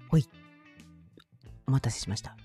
[0.09, 0.29] ほい。
[1.67, 2.37] お待たせしました。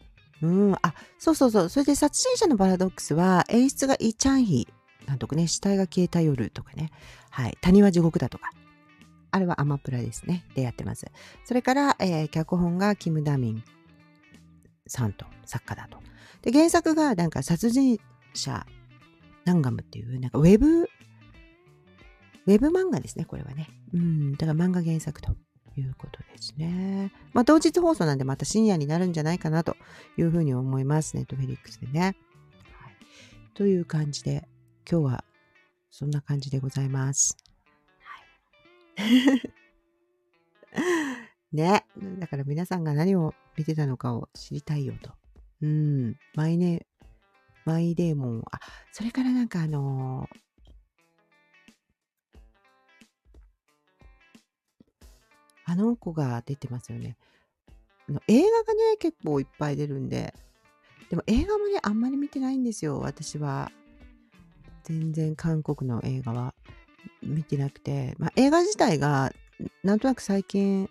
[0.41, 0.73] うん。
[0.81, 1.69] あ、そうそうそう。
[1.69, 4.67] それで殺人者のパラドックスは演出がイ・チャンヒ
[5.05, 6.89] なんとかね、死体が消えた夜とかね。
[7.29, 7.57] はい。
[7.61, 8.51] 谷は地獄だとか。
[9.33, 10.45] あれはアマプラですね。
[10.53, 11.07] でやってます。
[11.43, 13.63] それから、えー、脚本がキム・ダミン
[14.85, 15.97] さんと作家だと。
[16.43, 17.99] で、原作がなんか殺人
[18.35, 18.63] 者
[19.45, 23.69] ナンガムっていう、なんかウェブ、ウェブ漫画ですね、これはね。
[23.91, 25.35] うん、だから漫画原作と
[25.75, 27.11] いうことですね。
[27.33, 29.75] まあ、同日放送なんでまた深夜になるんじゃないかなと
[30.15, 31.15] いうふうに思います。
[31.15, 32.01] ネットフェリックスでね。
[32.01, 32.15] はい、
[33.55, 34.47] という感じで、
[34.87, 35.23] 今日は
[35.89, 37.35] そんな感じでございます。
[41.51, 41.85] ね。
[42.19, 45.11] だから皆さんが何を見てたのかを知りたいよと。
[45.61, 46.17] うん。
[46.35, 46.85] マイネ、
[47.65, 48.43] マイデーモン。
[48.51, 48.59] あ、
[48.91, 50.39] それからなんかあのー、
[55.65, 57.15] あの子が出てますよね。
[58.09, 60.33] あの映画がね、結構いっぱい出るんで。
[61.09, 63.71] でも映画もね、あんまり見てないんですよ、私は。
[64.83, 66.53] 全然韓国の映画は
[67.21, 68.15] 見てなくて。
[68.17, 69.33] まあ、映画自体が
[69.83, 70.89] なんとなく最近、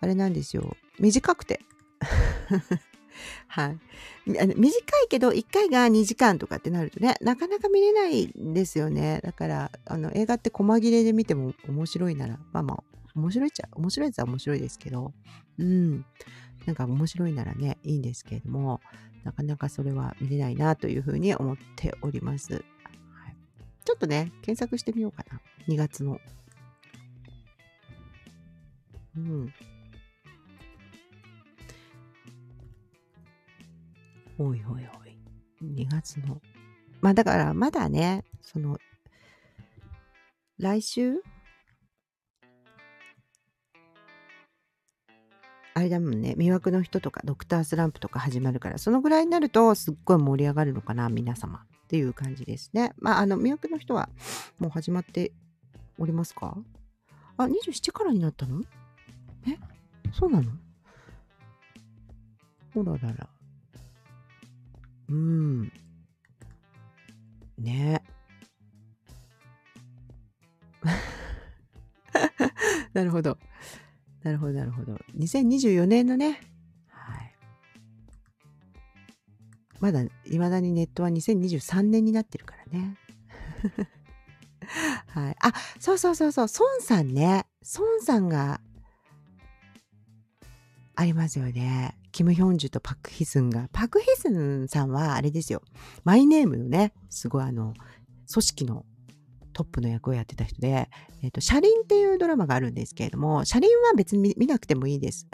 [0.00, 0.76] あれなんですよ。
[0.98, 1.60] 短くて。
[3.46, 3.78] はい。
[4.26, 4.70] 短
[5.04, 9.20] いけど、1回が2時間とかってなるとね、なかなか見れないんですよね。
[9.22, 15.12] だから、あの、映画って細切れで見ても面白いなら、まあまあ、面白いっちゃ、面白いやつは面白いですけど、
[15.58, 16.04] うん。
[16.66, 18.80] なんか面白いならね、いいんですけれども、
[19.24, 22.54] なかなかそれは見れないなというふうに思っております。
[22.54, 22.64] はい、
[23.84, 25.40] ちょっとね、検索してみようかな。
[25.68, 26.18] 2月の
[29.16, 29.52] うん。
[34.38, 35.16] おいおいおい。
[35.62, 36.40] 2月の。
[37.00, 38.78] まあだからまだね、その、
[40.58, 41.22] 来週？
[45.74, 52.92] あれだもんね、魅惑の人とかドクタースランプとか始まるから、そのぐらいになるとすっごい盛り上がるのかな、皆様っていう感じですね。
[52.98, 54.08] まあ、あの、魅惑の人は
[54.58, 55.32] もう始まって
[55.98, 56.56] おりますか？
[57.36, 58.62] あ、27からになったの？
[59.46, 59.58] え
[60.12, 60.50] そうなの？
[62.74, 63.28] ほららら。
[65.08, 65.72] うん。
[67.58, 68.02] ね
[72.94, 73.38] なるほど。
[74.22, 74.94] なるほど、なるほど。
[75.16, 76.40] 2024年のね、
[76.88, 77.34] はい。
[79.80, 82.96] まだ、いまだにネットは2023年になってるからね。
[85.08, 85.36] はい。
[85.40, 87.46] あ、そうそうそうそう、孫さんね。
[87.78, 88.60] 孫さんが
[90.94, 91.96] ありますよね。
[92.12, 93.68] キム・ヒョンジュとパク・ヒスンが。
[93.72, 95.62] パク・ヒスンさんはあれですよ。
[96.04, 97.74] マイネームのね、すごいあの、
[98.32, 98.84] 組織の
[99.52, 100.88] トップの役をやってた人で、
[101.22, 105.26] えっ、ー、と、車輪っていうドラマがあるんですけれども、車輪は別に見なくてもいいです。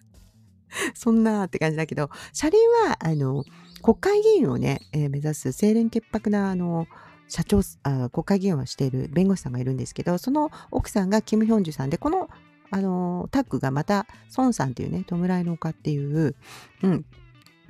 [0.94, 3.44] そんなって感じだけど、車輪は、あの、
[3.82, 6.86] 国会議員をね、えー、目指す清廉潔白な、あの、
[7.28, 12.28] 社長あ、国会議員をしている弁護士さんがいるんですけど、その奥さんがキム・ヒョンジュさんで、この
[12.70, 14.06] あのタッグがまた、
[14.36, 16.34] 孫さんっていうね、弔いの丘っていう、
[16.82, 17.04] うん、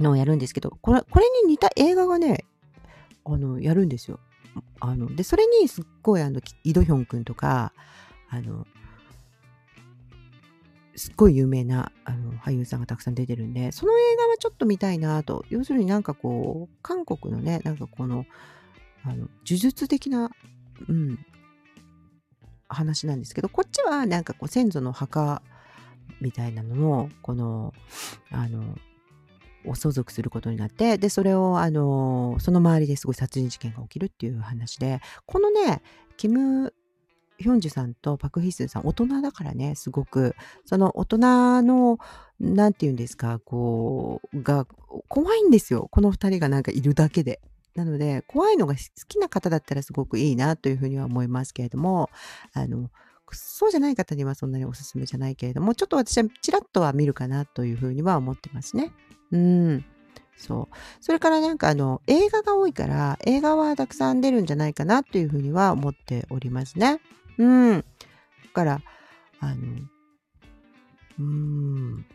[0.00, 2.44] のをやるんですけど、これ、これに似た映画がね、
[3.24, 4.18] あの、やるんですよ。
[4.80, 7.72] あの、で、それにすっごい、あの、イドヒョン君とか、
[8.28, 8.66] あの、
[10.96, 15.44] すっごい有名なあの俳優さんがたくさん出てるんで、その映画はちょっと見たいなと。
[15.50, 18.26] 要するになんかこう、韓国のね、なんかこの、
[19.04, 20.30] あの、呪術的な、
[20.88, 21.18] うん、
[22.68, 25.42] 話なんですけど、こっちはなんかこう先祖の墓
[26.20, 27.72] みたいなのを、この、
[28.30, 28.76] あの、
[29.66, 35.82] を相続することになって、で、それを、あの、その周りですごい殺人事件が起きるっていう話で、このね、
[36.16, 36.74] キム・
[37.38, 41.98] ヒョンジュさんとパク・ヒスンさん、大人だからね、すごく、その大人の、
[42.40, 44.66] なんて言うんですか、こう、が、
[45.08, 45.88] 怖いんですよ。
[45.90, 47.40] この二人がなんかいるだけで。
[47.74, 52.08] なので、怖いのが好きな方だったらすごくいいなというふうには思いますけれども、
[52.52, 52.90] あの、
[53.32, 58.92] そうじゃない方にはそんなにおすすめじゃないけれども、ちょっと私はちらっとは見るかなというふうには思ってますね。
[59.32, 59.84] うん。
[60.36, 60.76] そう。
[61.00, 67.00] それからなんかあの、映画が多いから、映画はたくさん出るんじゃないかなというふうには思っておりますね。
[67.38, 67.78] うん。
[67.78, 67.84] だ
[68.52, 68.80] から、
[69.40, 69.54] あの、
[71.18, 72.06] うーん。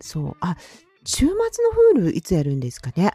[0.00, 0.36] そう。
[0.40, 0.56] あ、
[1.04, 3.12] 週末のフールいつやるんですかね？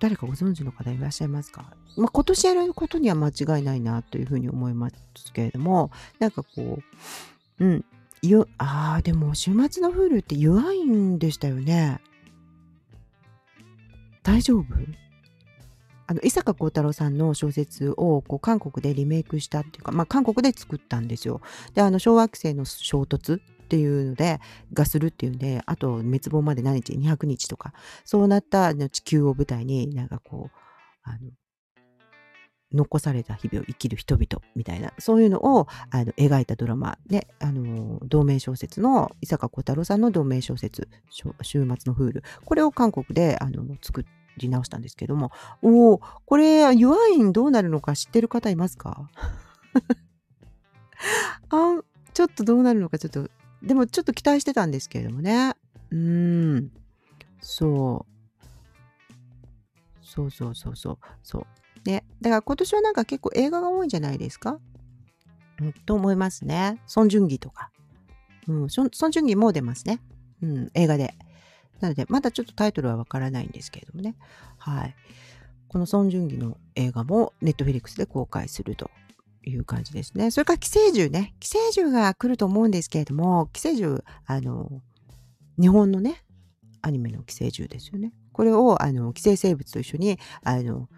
[0.00, 6.80] 誰かご存知の方いらっしゃいますか、まあ、今年やることには間違いないなというふうに思いますけれども、なんかこ
[7.60, 7.84] う、うん、
[8.22, 12.00] ゆ、ああ、でも週末のフールって弱いんでしたよね。
[14.22, 14.66] 大丈夫？
[16.10, 21.40] あの、伊坂幸太郎さんの小説をこう韓国でリメイクしたっていうか、まあ韓国で作ったんですよ。
[21.74, 24.40] で、あの、小惑星の衝突っていうので、
[24.72, 27.72] がするっていうんで、あと滅亡まで何日 ?200 日とか、
[28.04, 30.58] そうなった地球を舞台になんかこう、
[31.04, 31.30] あの、
[32.72, 42.24] 残された日々を生きる人々みたいな、そういうのをあの描いたドラマで、あの、同名小説の、伊坂幸太郎さんの同名小説、週末のフール。
[42.44, 44.04] これを韓国であの作
[44.38, 49.10] り直したんですけども、おお、これ、ユアインどうなるのか知ってる方いますか？
[51.50, 51.80] あ
[52.12, 53.30] ちょっとどうなるのかちょっと
[53.62, 55.54] でもちょっと期待してたんですけれどもね。
[55.90, 56.70] うん。
[57.40, 58.10] そう。
[60.02, 60.98] そうそうそうそう。
[61.22, 61.46] そう。
[61.84, 64.58] だから今年はなんか結構映画が多いんじゃないですか、
[65.60, 66.78] うん、と思いますね。
[66.86, 67.70] ソン・ジュンギとか。
[68.48, 70.00] うん、ソン・ジュンギも出ますね。
[70.42, 71.14] うん、映画で。
[71.80, 74.14] なので、まだちょっとタイトルはわからないんですけれどもね。
[74.58, 74.94] はい。
[75.68, 78.90] このソン・ジュンギの映画もネットフィリックスで公開すると
[79.44, 80.30] いう感じですね。
[80.30, 81.34] それから寄生獣ね。
[81.40, 84.82] 寄生獣が来ると思うんですけれども、寄生獣、あの、
[85.60, 86.24] 日本のね、
[86.82, 88.12] アニメの寄生獣ですよね。
[88.32, 90.88] これを、あの、寄生生物と一緒に、あの、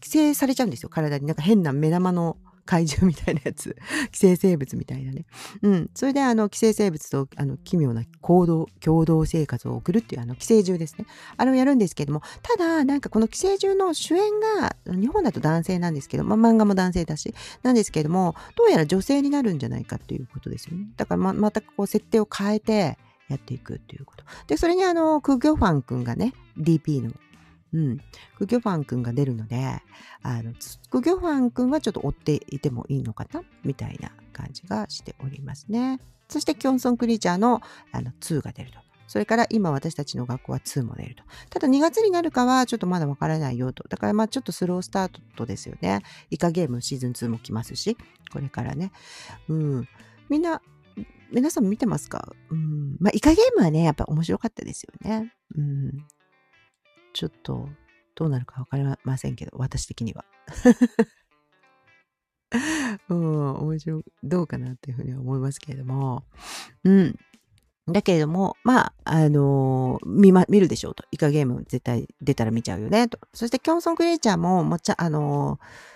[0.00, 1.26] 寄生されちゃうんですよ、体に。
[1.26, 3.76] なんか変な目玉の怪獣みたいなやつ。
[4.12, 5.26] 寄生生物みたいなね。
[5.62, 5.90] うん。
[5.94, 11.06] それで、あの、寄生生物と、あの、奇妙な行動、共同生活を送るっていう、あの、寄生獣ですね。
[11.36, 20.86] あれをやるんですけども、ただ、なんかこの寄生獣の主演が、日本だと男性なんですけど、ま、漫画も男性だし、なんですけども、どうやら女性になるんじゃないかっていうことですよね。
[20.96, 22.98] だから、ま、またこう、設定を変えて、
[23.28, 24.24] やっていくっていうこと。
[24.46, 27.10] で、それにあの、クギョファン君がね、DP の
[27.74, 27.98] うん。
[28.38, 29.82] クギョファン君が出るので、
[30.22, 30.54] あの、
[30.90, 36.00] クギョファン君はちょっと追っていてもいいのかなみたいな感じがしておりますね。
[36.28, 37.60] そして、キョンソンクリーチャーの
[37.92, 38.78] あの2が出ると。
[39.06, 41.22] それから今私たちの学校は2も出ると。
[41.50, 43.84] ただ2月になるかはちょっとまだわからないよと。
[43.88, 46.00] だからまあちょっとスロースタートですよね。
[46.30, 47.96] イカゲームシーズン2も来ますし、
[48.32, 48.92] これからね。
[49.48, 49.88] うん。
[50.28, 50.62] みんな、
[51.32, 52.34] 皆さん見てますか？
[52.50, 52.96] うん。
[52.98, 55.32] まあイカゲームはね、やっぱ面白かったですよね。
[55.54, 56.06] うん。
[57.14, 57.68] ちょっと
[58.14, 60.26] どうなるか分かりませんけど、私的には。
[63.08, 66.24] うん、面白、どうかなっていうふうには思いますけれども、
[66.84, 67.18] うん。
[67.88, 71.04] だけれども、まあ、あのー、見ま、見るでしょうと。
[71.10, 73.18] イカゲーム絶対出たら見ちゃうよね、と。
[73.32, 75.93] そして、キョンソンクリエイチャーも、もちゃ、あのー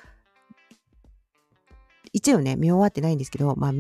[2.12, 3.72] 一応ね、見終わってないんですけど、まあ、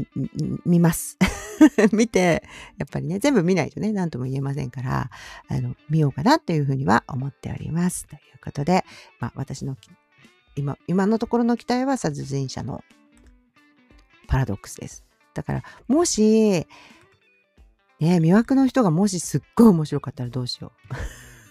[0.64, 1.18] 見ます。
[1.92, 2.42] 見て、
[2.76, 5.10] やっぱりね、全部見ないとね、何とも言えませんから、
[5.48, 8.06] あの、見ようかなというふうには思っております。
[8.06, 8.84] ということで、
[9.20, 9.76] まあ、私の、
[10.56, 12.82] 今、今のところの期待は殺人者の
[14.28, 15.04] パラドックスです。
[15.34, 16.66] だから、もし、
[18.00, 20.72] ね、魅惑の人がもしすっごい面白かったらどうしよ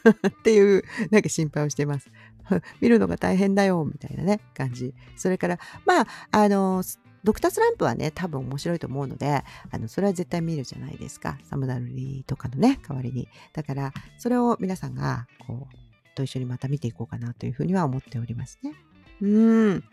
[0.03, 0.09] う。
[0.29, 2.09] っていう、なんか心配をしてます。
[2.81, 4.93] 見るのが大変だよ、みたいなね、感じ。
[5.15, 6.83] それから、まあ、あの、
[7.23, 11.37] ドクタースランプはね、多分面白いと思うので、あの、それは絶対見るじゃないですか。
[11.43, 13.27] サムダルリーとかのね、代わりに。
[13.53, 18.73] だから、それを皆さんが、こう、と一緒にまた見ていこうかなというふうには思っておりますね。
[19.21, 19.83] うん。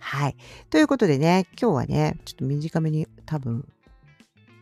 [0.00, 0.36] はい。
[0.70, 3.68] ということでね、今日はね、ちょっと短めに多分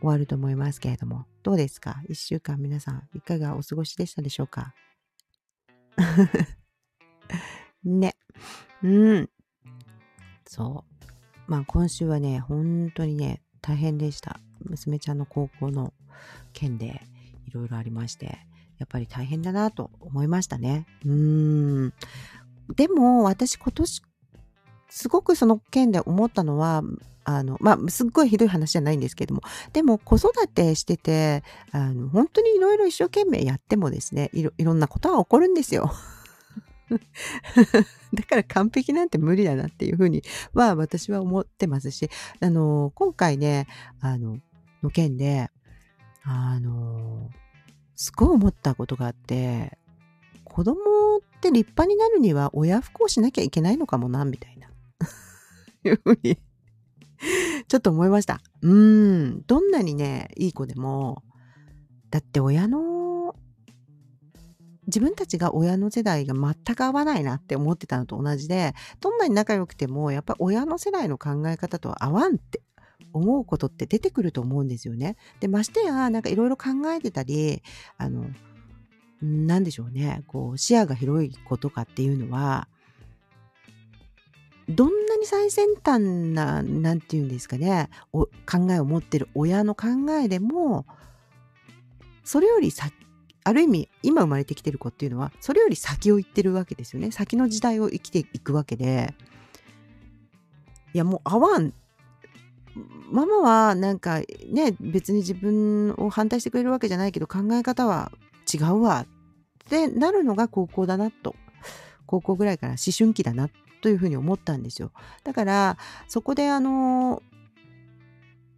[0.01, 2.03] 終わると思いますけれども、どうですか？
[2.09, 4.75] 一週間皆さんいかがお過ごしでしたでしょうか？
[7.85, 8.17] ね。
[8.83, 8.89] う
[9.21, 9.31] ん。
[10.47, 11.51] そう。
[11.51, 14.41] まあ今週はね、本当にね、大変でした。
[14.65, 15.93] 娘ちゃんの高校の
[16.53, 17.03] 件で
[17.47, 18.39] いろいろありまして、
[18.79, 20.87] やっぱり大変だなと思いましたね。
[21.05, 21.93] うーん。
[22.75, 24.03] でも私今年
[24.89, 26.83] すごくその件で思ったのは、
[27.25, 35.93] あの、まあ、すっごいひどい話じゃないんですけども、でも子育てしてて、あの、本当にいろいろ一生懸命やってもですね、いろ、いろんなことは起こるんですよ。
[38.15, 40.23] だから完璧なんて無理だなっていうふうに
[40.53, 42.09] は私は思ってますし、
[42.41, 43.67] あの、今回ね、
[44.01, 44.39] あの、
[44.83, 45.51] の件で、
[46.25, 47.31] あの、
[47.95, 49.79] すごい思ったことがあって、
[50.45, 50.75] 子供
[51.19, 54.69] って立派になるには親不孝しなきゃいけないのかもな、みたいな。
[55.85, 56.39] いうふうに
[57.69, 58.41] ちょっと思いました。
[58.61, 59.43] うん。
[59.47, 61.23] どんなにね、いい子でも、
[62.11, 62.81] だって親の
[64.93, 72.61] 自分たちが親の世代が全く合わないなって思ってたのと同じで、どんなに仲良くても、やっぱり親の世代の考え方とは合わんって
[73.15, 75.17] 思うことって出てくると思うんですよね。
[75.41, 77.63] で、ましてや、なんかいろいろ考えてたり、
[77.97, 78.27] あの、
[79.23, 82.69] なんでしょうね、こう、視野が広い子とかっていうのは、
[84.69, 86.03] どんなに最先端
[86.35, 88.29] な、なんていうんですかね、考
[88.71, 89.87] えを持ってる親の考
[90.23, 90.87] えでも、
[92.25, 92.93] それより先
[93.45, 97.11] ある意味今生まれてきてる子っていうのはそれより先を行ってるわけですよね。
[97.11, 99.15] 先の時代を生きていくわけで。
[100.95, 101.73] いやもう合わん。
[103.11, 104.21] ママはなんか
[104.51, 108.11] ね別に自分を反対してくれるわけじゃないけど考え方は
[108.53, 109.07] 違うわ
[109.65, 111.35] ってなるのが高校だなと。
[112.07, 113.49] 高校ぐらいから思春期だな
[113.81, 114.93] というふうに思ったんですよ。
[115.25, 115.79] だから
[116.09, 117.23] そこであの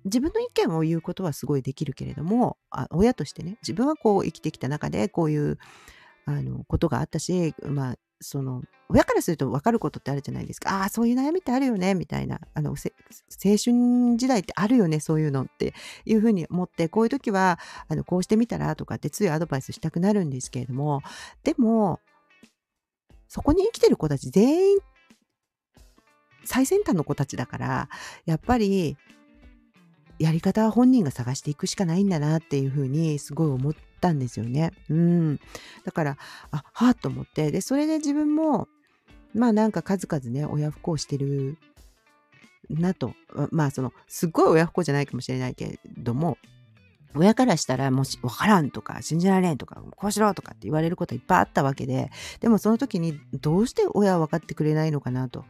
[0.04, 5.58] 自分の意見を言うことはすごいできるけれどもあ親としてね自分はこう生きてきた中でこういう
[6.26, 10.82] あのことがあったしまあその親からすると分かることってあるじゃないですか。
[10.82, 13.56] ああそういう悩みってあるよねみたいなあの青春
[14.16, 15.74] 時代ってあるよねそういうのって
[16.04, 21.02] いうふうに思ってこういう時はあのこうしてみたらとかってついアドバイスしたくなるんですけれども
[21.42, 22.00] でも
[23.28, 24.78] そこに生きてる子たち全員
[26.44, 27.88] 最先端の子たちだから、
[28.26, 28.96] やっぱり、
[30.24, 34.72] やり方は本人が探していくしかないんだなっていうふうにすごい思ったんですよね。
[34.88, 35.40] うん。
[35.84, 36.16] だから、
[36.50, 38.66] あ、はぁと思って、で、それで自分も、
[39.34, 41.58] まあなんか数々ね、親不孝してる
[42.70, 43.12] なと。
[43.50, 46.38] まあその、すっごい親不孝じゃないかもしれないけれども、
[47.14, 52.10] 親からしたらもし分からんとか信じられんとかこうしろとかって言われることいっぱいあったわけで
[52.40, 55.44] でもその時にどうして親は分かってくれないのかなと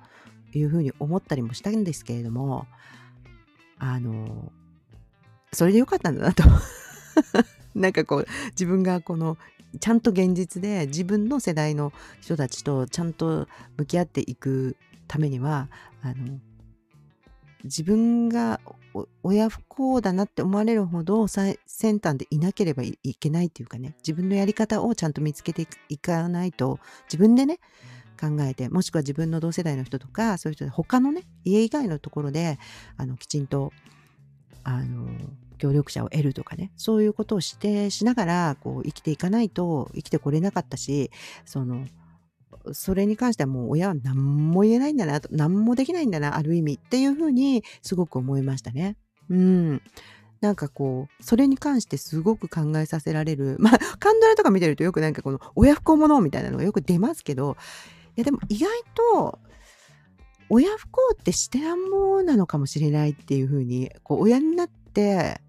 [0.52, 2.66] いうふうに思ったりもしたんですけれども
[3.78, 4.52] あの
[5.54, 6.44] それでよかったんだなと。
[7.74, 9.36] なんかこう自分がこの
[9.80, 14.76] ちゃんと現実で自分の世代の人たちとちゃんと向き合っていく
[15.08, 15.68] ためには
[16.02, 16.38] あの
[17.64, 18.60] 自分が
[19.22, 27.58] 親不幸だなって思われるほど最先端でいなければいけないっていうかね自分のやり方をちゃんと見つけていかないと自分でね
[28.20, 32.58] 考えてもしくは自分の同世代の人とかそういう人で他のね家以外のところで
[32.96, 33.72] あのきちんと
[34.62, 35.08] あの
[35.64, 41.10] 協力者を得るとかねそういうことをしてしながらこう生きていかないと生きてこれなかったし
[41.46, 41.86] その
[42.72, 48.96] それに関してはもう親は何も言えないんだな、何もできないんだな、ある意味っていうふうにすごく思いましたね。
[49.28, 49.82] うん。
[50.40, 53.56] なんかこう、それに関してすごく考えさせられる。
[53.60, 57.58] まあ、カンドラとか見てるとよくなんかこの親不孝者みたいなのがよく出ますけど、
[58.16, 59.38] いやでも意外と、
[60.48, 65.40] 親不孝ってしてなんぼなのかもしれないっていうふうに、こう、親になって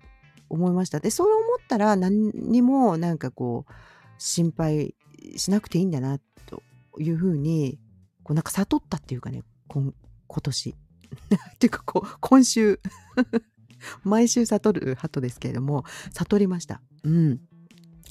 [0.56, 1.00] 思いました。
[1.00, 3.74] で、そう思ったら何にもなんかこう、
[4.18, 4.96] 心配
[5.36, 6.64] しなくていいんだなと
[7.00, 7.80] いうふうに、
[8.24, 9.94] こうなんか悟ったっていうかね、今
[10.28, 10.76] 今年。
[11.56, 12.80] っていうかこう、今週
[14.04, 16.82] 毎週悟る鳩ですけれども、悟りました。
[17.04, 17.40] うん。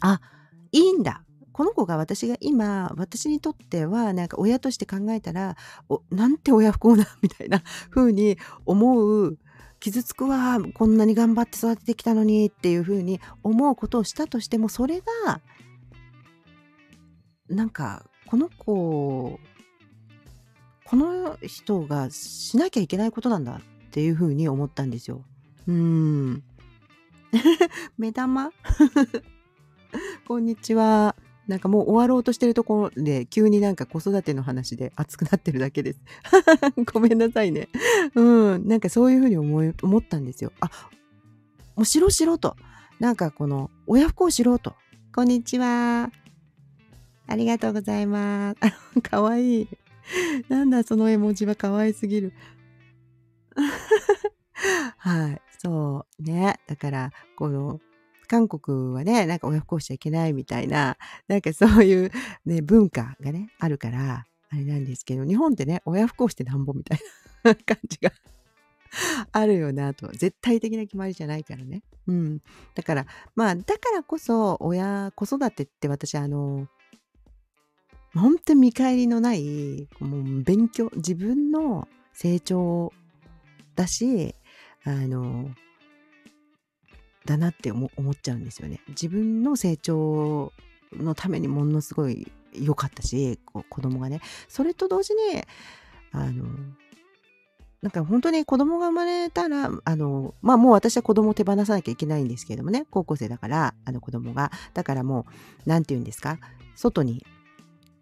[0.00, 0.20] あ、
[0.72, 1.24] いいんだ。
[1.52, 5.56] この子が私が今、私にとっては、なんか親として考えたら、
[5.88, 8.36] おなんて親不幸な、みたいな風に
[8.66, 9.38] 思う、
[9.84, 15.42] 傷つくわ、こんなに頑張って育ててきたのにっていう風に思うことをしたとしても、それが、
[17.50, 19.38] なんかこの子
[20.84, 25.22] この人がしなきゃいけないことなんだっていうふうに思ったんですよ。
[25.66, 26.42] うーん。
[27.98, 28.52] 目玉？
[30.26, 31.14] こんにちは。
[31.46, 36.00] なんかもう終わろうとしてるところで、急になんか子育ての話で熱くなってるだけです。
[36.92, 37.68] ごめんなさいね。
[38.14, 38.66] うん。
[38.66, 40.52] なんかそういうふうに思い、思ったんですよ。
[40.60, 40.70] あ、
[41.76, 42.56] もうしろしろと。
[42.98, 44.74] なんかこの、親不孝しろと。
[45.14, 46.10] こんにちは。
[47.26, 48.60] ありがとうございます。
[49.02, 49.68] かわいい。
[50.48, 52.32] なんだ、その絵文字はかわいすぎる。
[54.98, 55.42] はい。
[55.58, 56.58] そうね。
[56.66, 57.80] だから、この、
[58.34, 60.96] 韓国はね、なんか親不孝しちゃいけないみたいな、
[61.28, 62.10] なんかそういう
[62.44, 66.98] ね、文化がね、あるから、あれなんですけど、日本ってね、親不孝してなんぼみたい
[67.44, 68.10] な 感じが
[69.30, 70.08] あるよなと。
[70.08, 71.84] 絶対的な決まりじゃないからね。
[72.08, 72.42] うん。
[72.74, 73.06] だから、
[73.36, 76.66] まあ、だからこそ、親、子育てって私、あの、
[78.14, 82.92] 本当に見返りのない、もう勉強、自分の成長
[83.76, 84.34] だし、
[84.84, 85.54] あの、
[87.24, 88.80] だなって思っちゃうんですよね。
[88.88, 90.52] 自分の成長
[90.92, 94.20] のためにものすごい良かったし、子供がね。
[94.48, 95.42] それと同時に、
[96.12, 96.44] あの、
[97.82, 104.50] なんか本当に子供が生まれたら、あの、まあもう私は子供を手放さなきゃいけないんですけれどもね、高校生だから、あの子供が。
[104.72, 105.26] だからも
[105.66, 106.38] う、なんて言うんですか、
[106.76, 107.24] 外に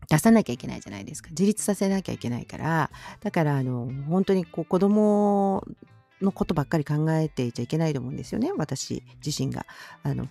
[0.08, 5.66] 出さなきゃいけないじゃないですか自立させなきゃいけないからだからあの本当にこう子供
[6.22, 9.66] のことばっかり考えていちゃいけないと思うんですよね私自身が。
[10.02, 10.28] あの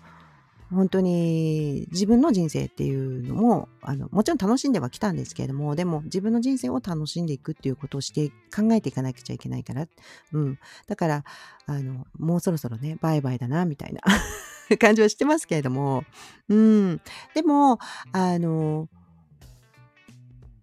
[0.74, 9.88] 本当に自分の人生っていうのもあのもちろん楽しんではきたんですけれどもでも自分の人生を楽しんでいくっていうことをして考えていかなくちゃいけないから、
[10.32, 11.24] うん、だから
[11.66, 14.02] あのもうそろそろねバイバイだなみたいな
[14.80, 16.06] 感じはしてますけれども、
[16.48, 17.02] うん、
[17.36, 17.78] でも
[18.14, 18.88] あの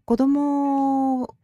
[0.06, 1.34] 子供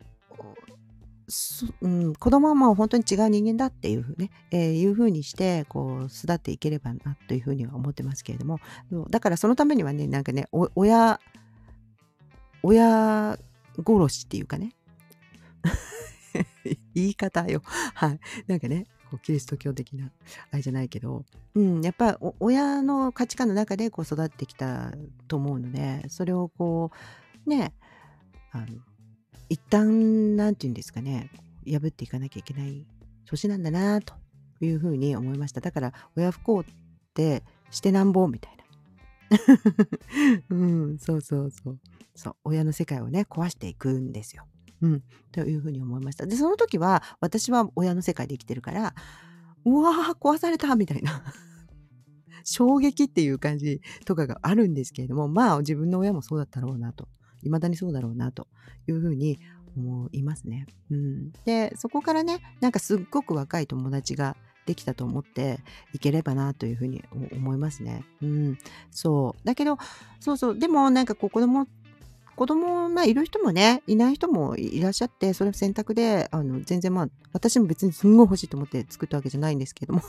[1.80, 8.58] うん、子供はもう本当に違う人間だっていうふうね、えー、いうふうにしてこう育っていければなというふうには思ってますけれども
[9.10, 11.20] だからそのためにはねなんかね親
[12.62, 13.38] 親
[13.76, 14.72] 殺しっていうかね
[16.94, 17.62] 言い方よ。
[17.94, 18.20] はい。
[18.46, 20.10] なんかねこうキリスト教的な
[20.50, 21.24] あれじゃないけど、
[21.54, 24.92] うん、やっぱ親の価値観の中でこう育ってきた
[25.28, 26.90] と思うのでそれをこ
[27.46, 27.74] うね
[28.50, 28.66] あの
[29.48, 31.30] 一旦なんて言うんですかね
[31.66, 32.86] 破っていかなきゃいけない
[33.26, 34.14] 年なんだなと
[34.60, 36.64] いうふうに思いましただから親不孝っ
[37.14, 38.64] てしてなんぼみたいな
[40.50, 41.78] うんそうそうそう
[42.14, 44.46] そう親の世界をね壊していくんですよ
[44.82, 45.02] うん。
[45.32, 46.26] というふうに思いました。
[46.26, 48.94] で、その時は、私は親の世界で生きてるから、
[49.64, 51.22] うわー、壊されたみたいな。
[52.44, 57.08] 衝撃っていう感じとかがあるんですけれども、まあ自分の親もそうだったろうなと。
[57.44, 58.46] 未だにそうだろうなと
[58.88, 59.38] いうふうに
[59.76, 60.66] 思いますね。
[60.90, 64.36] うん、で、そこからね、なんかすっごく若い友達が
[64.66, 65.60] できたと思って
[65.92, 68.04] いければなというふうに思いますね。
[68.22, 68.58] うん。
[68.90, 69.46] そう。
[69.46, 69.78] だけど、
[70.20, 70.58] そうそう。
[70.58, 71.66] でもなんかこう子供
[72.36, 80.02] 子供、まあ、いる人もね、いない人もいらっしゃって、それ選択で、あの、全然まあ、私も別にすんごい欲しいと思って作ったわけじゃないんですけども。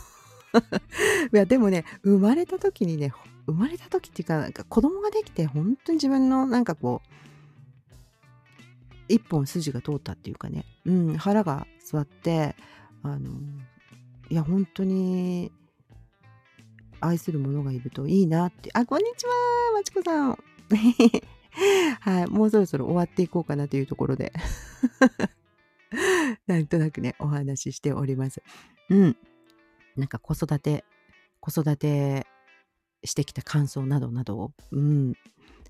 [1.34, 3.14] いや、でもね、生まれた時にね、
[3.46, 7.10] 生まれた時っていうか、なんか子供ができて、本当に自分の、なんかこう、
[9.08, 12.56] 一本筋が通ったっていうかね、うん、腹が座って、
[13.04, 13.30] あの、
[14.30, 15.52] いや、本当に、
[17.02, 18.72] 愛する者がいるといいなって。
[18.74, 19.32] あ、こんにちは、
[19.74, 20.38] まちこさん。
[22.02, 24.34] はい、もうそろそろ終わっていこうかなというところで
[26.48, 28.42] なんとなくね、お話ししております。
[28.90, 29.18] うん。
[29.96, 30.84] なんか子育て、
[31.40, 32.26] 子育て
[33.04, 35.14] してきた感想などなどを、うん、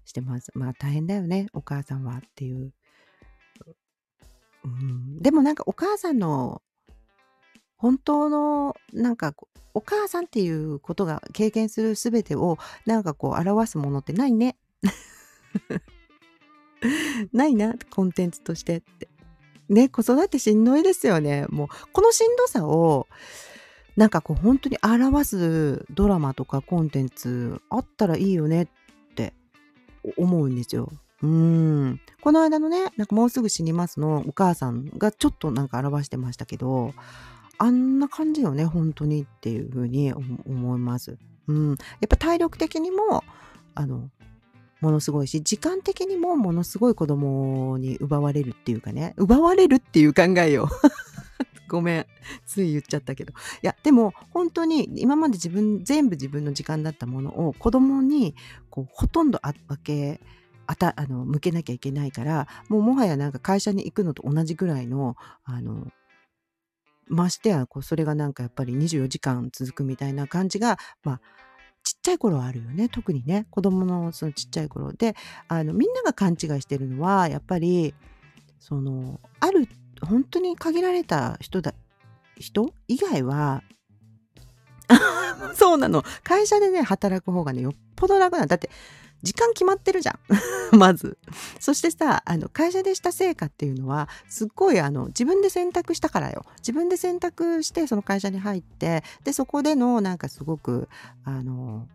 [0.05, 0.51] してます。
[0.55, 2.73] まあ大変だよね、お母さんはっていう。
[4.63, 6.63] うん、でもなんかお母さんの
[7.77, 9.35] 本当のなんか
[9.75, 14.57] お母さんっていうことが経験する全てをなんかこう表すものってないね。
[17.33, 19.09] ないな、コンテンツとしてって。
[19.67, 21.45] ね、子育てしんどいですよね。
[21.49, 23.07] もう、このしんどさを、
[23.95, 28.67] なんかこう本当に表すドラマとかコンテンツあったらいいよねっ
[29.15, 29.33] て
[30.17, 30.91] 思うんですよ。
[31.23, 32.01] うん。
[32.21, 36.93] この間のね、なんかもうすぐ死にますのお母さんがちょっとなんか表してましたけど、
[37.57, 41.17] あんな感じよね、本当にっていうふうに思います。
[41.47, 41.69] うん。
[41.69, 41.75] や
[42.05, 43.23] っぱ体力的にも、
[43.75, 44.09] あの、
[44.81, 50.69] ものすごいし、時間的にもものすごい子供に奪われるっていうかね、奪われるっていう考えよ。
[51.69, 52.05] ごめん。
[52.45, 53.33] つい言っちゃったけど。
[53.33, 58.35] いや、でも本当に今まで自分、全部自分の時間だったものを子供に
[58.69, 60.21] こうほとんどあ分け、
[60.67, 65.87] あた、あの、向けなきゃいけないから、もうもはやなんか会社に行くのと同じぐらいの、あの、
[67.07, 71.21] ましてや、こう、それがなんかやっぱり24時間続くみたいな感じが、まあ、
[71.83, 72.89] ちっちゃい頃はあるよね。
[72.89, 75.15] 特にね、子供のそのちっちゃい頃で、
[75.47, 77.93] あの、みんなが勘違いしてるのは、やっぱり、
[78.59, 79.67] その、ある、
[80.01, 81.73] 本当に限られた人だ、
[82.37, 83.63] 人以外は、
[85.55, 86.03] そうなの。
[86.23, 88.55] 会社でね、働く方がね、よっぽど楽なんだ。
[88.57, 88.69] って、
[89.23, 90.19] 時間決まってるじゃん。
[90.77, 91.17] まず。
[91.59, 96.45] そしてさ、あの、会社でした成果っていうのは、すっごい、あの、自分で選択したからよ。
[96.59, 100.87] 自分で選択して、その会社に入って、で、そこでの、なんかすごく、
[101.23, 101.87] あの、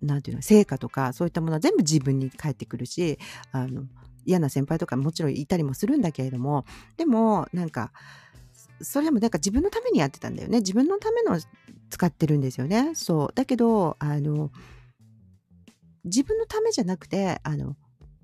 [0.00, 3.18] なんていうの、成果とか、そういったものは全部自分に返ってくるし、
[3.52, 3.84] あの、
[4.26, 6.64] 嫌な先輩とかもちろんいたりもするんだけれども、
[6.96, 7.92] でも、なんか、
[8.82, 10.58] それもなんか自分のためにやってたんだよね。
[10.58, 11.38] 自分のための
[11.88, 12.94] 使ってるんですよね。
[12.94, 13.28] そう。
[13.34, 14.50] だけど、あの、
[16.04, 17.76] 自分のためじゃなくて、あの、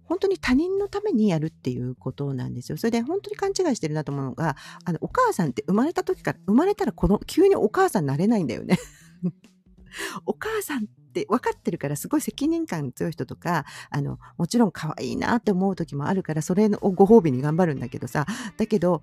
[0.04, 2.76] 本当に他人のためにやるっていうことなんですよ。
[2.76, 8.78] それで本当に勘違いしてるなと思うのが、あの、お母さんって生まれた時から、生まれたらこの、急にお母さんになれないんだよね。
[10.26, 19.02] お母さんっって分かってるからすごい責任感強い人とか、あの、もちろん可愛いなって思う時もあるから、それをご褒美に頑張るんだけどさ、だけど、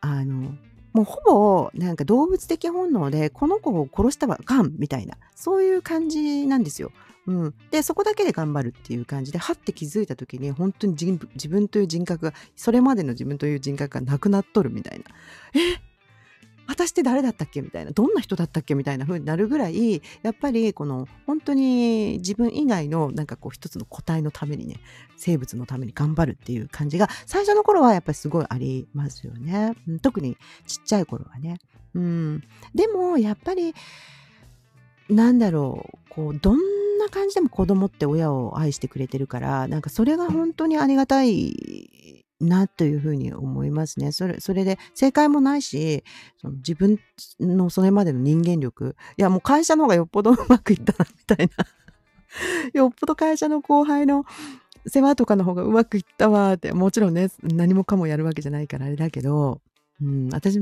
[0.00, 0.54] あの、
[0.94, 6.92] もうほぼなんか動物的本能でこの子を殺したらあかんみたいなそういう感じなんですよ。
[7.26, 15.04] うん、でそこだけで頑張るっていう感じではって気づいた時に本当に自分という人格がそれまでの自分という人格がなくなっとるみたいな
[15.60, 15.80] え
[16.66, 17.62] 私って誰だったっけ？
[17.62, 18.74] みたいなどんな人だったっけ？
[18.74, 24.76] みたいな風になるぐらいやっぱりこの本当に自分以外のなんかこう一つの個体のためにね
[25.16, 30.36] 生物のために頑張るっていう感じが最初の頃はやっぱりすごいありますよね、うん、特に
[30.66, 31.58] ちっちゃい頃はね、
[31.94, 32.42] うん、
[32.74, 33.74] でもやっぱり
[35.08, 35.98] なんだろう。
[36.14, 36.58] こうどん
[37.00, 41.90] な感じでも子供って親を愛してくれてるから、なんかそれが本当にありがたい
[42.44, 44.12] なというふうに思いますね。
[44.12, 46.04] それ、それで正解もないし、
[46.38, 46.98] その自分
[47.40, 51.66] のそれまでの人間力、いやもう会社の方がよっぽどうまくいったな、みたいな。
[52.74, 54.24] よっぽど会社の後輩の
[54.86, 59.60] 世話とかの方がうまくいったわって、もちろんね、何もかもやるわけじゃないからあれだけど、
[60.00, 60.60] うん、私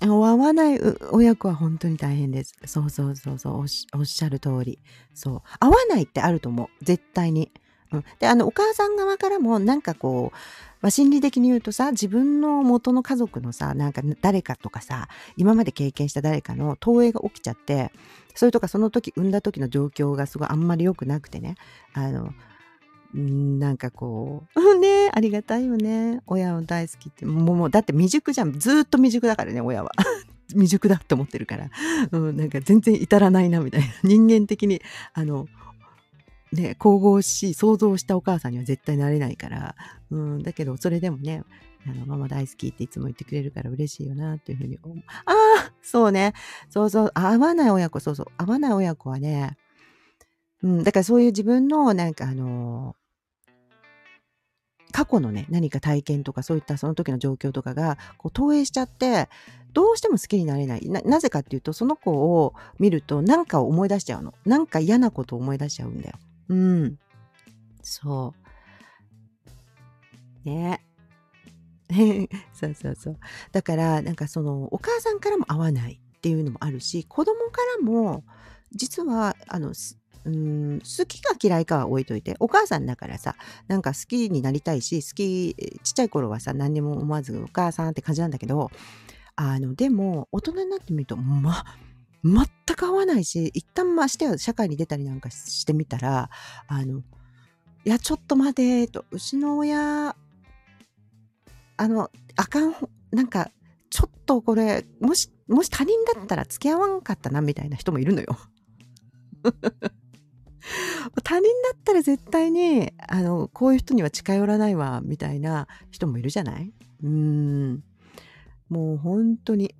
[0.00, 0.78] 合わない
[1.10, 2.54] 親子は本当に大変です。
[2.66, 4.78] そうそうそうそうおっし、おっしゃる通り。
[5.14, 5.42] そう。
[5.60, 6.84] 合わないってあると思う。
[6.84, 7.50] 絶対に。
[7.92, 10.36] うん、で、あの、お母さん側からも、なんかこう、
[10.82, 17.92] ま、心理的に言うとさ、自分の元の家族のさ、なんか誰かとかさ、今まで経験した誰かの投影が起きちゃって、
[18.34, 21.54] それとかその時産んだ時の状況がすごいあんまり良くなくてね、
[21.94, 22.32] あの、
[23.18, 26.20] なんかこう、 ねありがたいよね。
[26.26, 27.24] 親を大好きって。
[27.24, 28.52] もう、もうだって未熟じゃん。
[28.58, 29.90] ずっと未熟だからね、親は。
[30.48, 31.70] 未熟だって思ってるから。
[32.12, 33.86] うん、なんか全然至らないな、みたいな。
[34.04, 34.82] 人間的に、
[35.14, 35.48] あの、
[36.52, 39.74] ね、神々しい、想像したお母さんには絶対なれないから。
[40.10, 41.42] うん、だけど、それでもね、
[41.86, 44.98] あの、ママ大好きっていつも言ってくれるから嬉しいよな、っていうふうに思う。
[45.24, 46.34] ああそうね。
[46.68, 47.12] そうそう。
[47.14, 48.26] 合わない親子、そうそう。
[48.36, 49.56] 合わない親子はね、
[50.62, 52.94] うん、だからそういう自分の、なんかあの
[54.96, 59.28] 過去のね、何か体験とかそういったその時の状況とかが、こう投影しちゃって、
[59.74, 60.88] どうしても好きになれない。
[60.88, 64.32] な、なぜかっていうと、その子を見ると何かを思い出しちゃうの。
[64.46, 66.18] なんか嫌なことを思い出しちゃうんだよ。
[66.48, 66.98] うん。
[67.82, 68.32] そ
[70.46, 70.48] う。
[70.48, 70.80] ね。
[72.54, 73.18] そうそうそう。
[73.52, 78.24] だから、なんかその、お母さんからも合わないっていうのもあるし、子供からも、
[78.72, 79.74] 実は、あの、
[80.26, 83.36] うん、好きか嫌いかは置いといて、お母さんだからさ、
[83.68, 85.54] なんか好きになりたいし、好き、
[85.84, 88.70] ちっちゃい頃はさ、何にも思わずお母さんって感じなんだけど、
[89.36, 91.64] あの、でも、大人になってみると、ま、
[92.24, 96.28] 全く合わないし、一旦ましては社会に出たりなんかしてみたら、
[96.66, 97.02] あの、い
[97.84, 100.16] や、ちょっと待て、と、うちの親、
[101.76, 102.74] あの、あかん、
[103.12, 103.52] なんか、
[103.90, 108.36] ちょっとこれ、もし、もし他人だったら付き合わんかったな、みたいな人もいるのよ。
[111.22, 116.72] 他人だったら絶対に、あの、こういう人には近寄らないわ、みたいな人もいるじゃない？
[117.02, 117.84] うん。
[118.68, 119.74] もう本当に。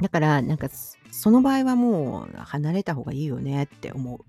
[0.00, 0.68] だから、なんか、
[1.10, 4.24] その場合はもう離れた方がいいよねって思う。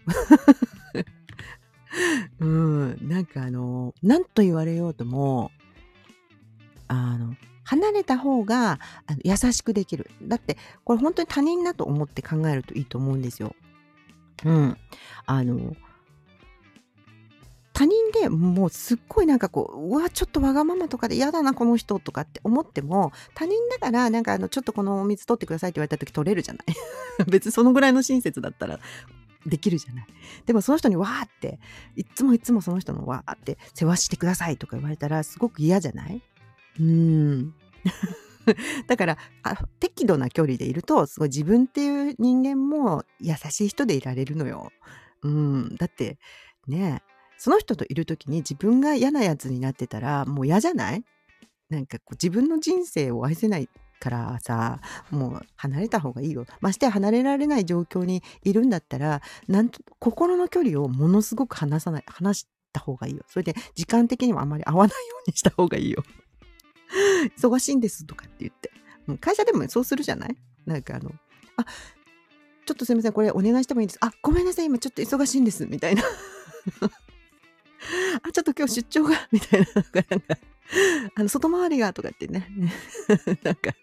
[2.45, 5.51] うん、なんかあの、何と言われようとも、
[6.87, 8.79] あの、離れた方が
[9.23, 10.11] 優しくできる。
[10.21, 13.55] だって、これ本当に他人だと思って考えるといいと思うんですよ。
[14.43, 14.77] うん。
[15.25, 15.75] あの、
[17.73, 26.65] 他人でもうすっごいなんかこう、うわ、ちょっとわがままとかで嫌だな、この人とかって思っても、他人だから、なんかあの、ちょっとこのお水取ってくださいって言われた時取れるじゃない
[27.27, 28.79] 別にそのぐらいの親切だったら
[29.45, 30.07] できるじゃない。
[30.45, 31.59] でもその人にわーって、
[31.97, 36.21] いつもいつもその人のわーって世話してくださいとか言われたらすごく嫌じゃない？
[36.79, 37.53] うん。
[38.87, 39.17] だから
[39.79, 44.71] 適度な距離でいるとすごい自分っていう人間も優しい人でいられるのよ。
[45.23, 46.17] うん、だって
[46.67, 47.01] ね
[47.37, 51.03] その人といる時に自分が嫌なやつになってたらもう嫌じゃない？
[51.69, 53.67] なんかこう自分の人生を愛せない
[53.99, 54.79] からさ
[55.09, 56.45] もう離れた方がいいよ。
[56.61, 63.23] まして離れられない状況にいるんだったらなんと心の距離をものすごく離さない離した方がいいよ。
[63.27, 66.03] それで時間的にもあまり合わないようにした方がいいよ。
[67.37, 68.71] 忙しいんですとかって言って。
[69.19, 70.35] 会社でもそうするじゃない？
[70.65, 71.11] なんかあの、
[71.57, 71.65] あ、
[72.65, 73.99] ちょっとすいません、これお願いしてもいいです。
[74.01, 76.03] あ、ごめんなさい、今ちょっと忙しいんです、みたいな。
[78.23, 79.83] あ、ちょっと今日出張が、 みたいな、なん
[80.19, 80.37] か、
[81.15, 82.49] あの、外回りが、とかってね。
[83.43, 83.75] なんか、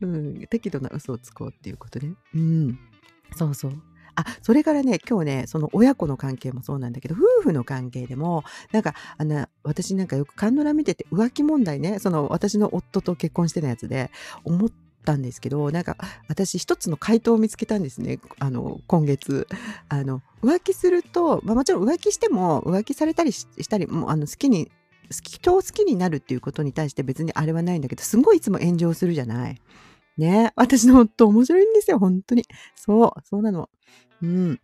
[0.00, 2.14] うん、適度な嘘をつこうっていうことね。
[2.34, 2.78] うん。
[3.36, 3.82] そうそう。
[4.20, 14.10] あ、それからね、今日ね、その親子の関係もそうなんだけど、夫婦の関係でも、なんか、あの、私なんかよくカンドラ見てて浮気問題ね、その私の夫と結婚してたやつで
[14.44, 14.70] 思っ
[15.04, 15.96] たんですけど、なんか
[16.28, 19.46] 私一つの回答を見つけたんですね、あの、今月。
[19.88, 24.70] あの、浮気すると、まあもちろん浮気しても、浮気されたりしたり、もうあの好きに、
[25.10, 29.60] 人を好きになるっていうことに対して別にあれはないんだけど、すごいいつも炎上するじゃない。
[30.16, 32.44] ね私の夫面白いんですよ、本当に。
[32.76, 33.68] そう、そうなの。
[34.22, 34.60] うん。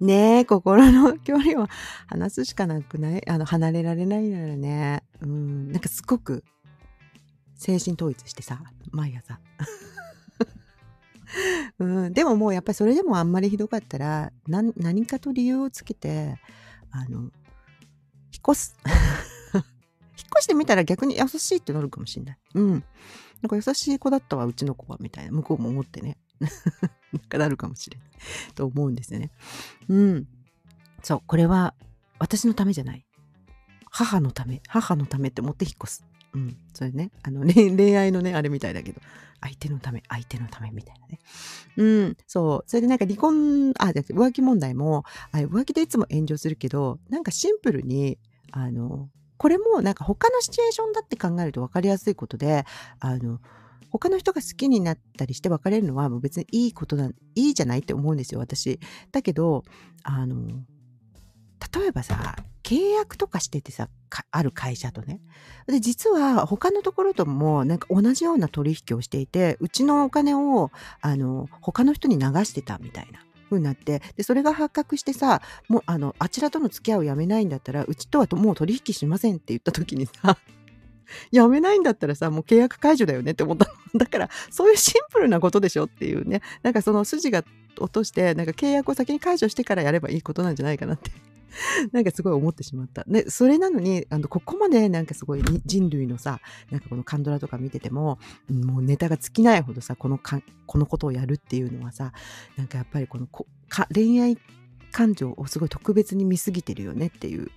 [0.00, 1.66] ねえ、心の距離を
[2.06, 3.28] 離すしかなくない？
[3.28, 5.02] あの、離れられないならね。
[5.20, 6.44] うん、なんかすごく、
[7.56, 9.40] 精神統一してさ、毎朝。
[11.80, 16.36] うん、でももうやっぱりそれでもあんまりひどかったら、何かと理由をつけて、
[16.92, 17.30] あの、引っ
[18.50, 18.76] 越す。
[19.54, 19.64] 引っ
[20.36, 22.38] 越してみたら逆に優しいってなるかもしれない。
[22.54, 22.70] うん。
[22.70, 22.80] なん
[23.48, 26.18] か優しい子だったわ、うちの子は、みたいな、向こうも思ってね。
[27.12, 28.08] なんかなるかもしれない。
[28.54, 29.30] と思うんですよね。
[29.88, 30.28] うん。
[31.02, 31.74] そう、これは
[32.18, 33.04] 私のためじゃない。
[33.90, 36.04] 母のため、母のためって持って引っ越す。
[36.34, 36.56] うん。
[36.74, 39.00] それね、あの、恋愛のね、あれみたいだけど、
[39.40, 41.18] 相手のため、相手のためみたいなね。
[41.76, 42.16] うん。
[42.26, 42.68] そう。
[42.68, 48.18] それでなんか離婚、あ、じゃ浮気問題も、あ浮気でいつも炎上するけど、なんかシンプルに、
[48.50, 52.64] あの、これもなんか他のシチュエーションだって考えると分かりやすいことで、
[52.98, 53.40] あの、
[53.90, 58.80] 他の人が好きになったりして別れるのはもう別にいいことだ、いいじゃないって思うんですよ、私。
[59.12, 59.64] だけど、
[60.02, 60.46] あの、
[61.74, 63.88] 例えばさ、契約とかしててさ、
[64.30, 65.20] ある会社とね。
[65.66, 70.70] で、実は他のところともなんか同じような取引をしていて、うちのお金を、
[71.00, 73.20] あの、他の人に流してたみたいな。
[73.48, 80.36] 風になって、で、それが発覚してさ、もう、あの、あちらとの付き合いをやめないんだったら、うちとはもう取引しませんって言った時にさ、
[81.30, 83.66] やめないんだったらさ、もう契約解除だよねって思った。
[83.96, 86.42] だから、そういうシンプルなことでしょっていうね。
[86.62, 87.44] なんかその筋が
[87.78, 91.10] 落として、なんか契約を先に解除してからやればいいことなんじゃないかなって
[91.92, 93.04] なんかすごい思ってしまった。
[93.06, 96.40] で、それなのに、あの、ここまでなんかすごい人類のさ、
[96.70, 98.18] なんかこのカンドラとか見てても、
[98.50, 102.12] もうネタが尽きないほどさ、このか、このことをやるっていうのはさ、
[102.56, 103.46] なんかやっぱりこのこ
[103.92, 104.38] 恋愛
[104.92, 107.50] 感情をすごい特別に見すぎてるよねっていう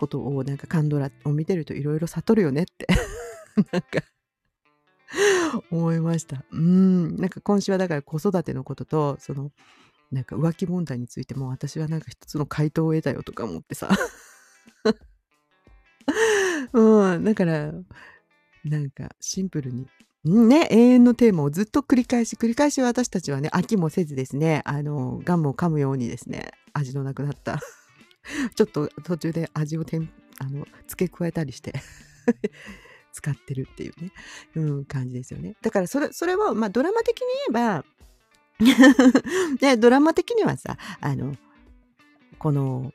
[0.00, 2.88] ことをなんかカンドラを見てるといろいろ悟るよねって。
[3.70, 4.02] なんか
[5.70, 6.44] 思いました。
[6.50, 7.16] うん。
[7.16, 9.52] なんか今週はだから子育てのことと、その
[10.10, 13.90] なんか浮気問題についても私はなんか一つの回答を得たよとか思ってさ。
[16.72, 17.72] うん、だから、
[18.64, 19.86] なんかシンプルに、
[20.24, 27.60] ね、永遠のテーマをずっと繰り返し、繰り返し私たちはね、飽きもせずですね、あの、ガムを噛むようにですね、味のなくなった。
[28.54, 31.74] ちょっと途中で味をてんあの付け加えたりして
[33.12, 34.12] 使ってるっていうね、
[34.54, 35.56] うん、感じですよね。
[35.62, 37.52] だからそれ、それは、まあドラマ的に言え
[39.66, 41.36] ば、 ドラマ的にはさ、あの、
[42.38, 42.92] この、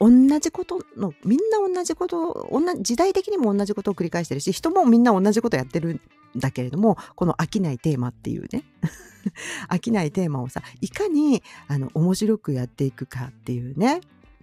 [0.00, 6.00] 同じことの、みんな同じこと、同じ時代的にも同じことを繰り返してるし、人もみんな同じことやってるん
[6.36, 8.64] だけれども、この飽きないテーマっていうね、
[9.68, 14.00] 飽きないテーマをさ、いかに、あの、面白くやっていくかっていうね。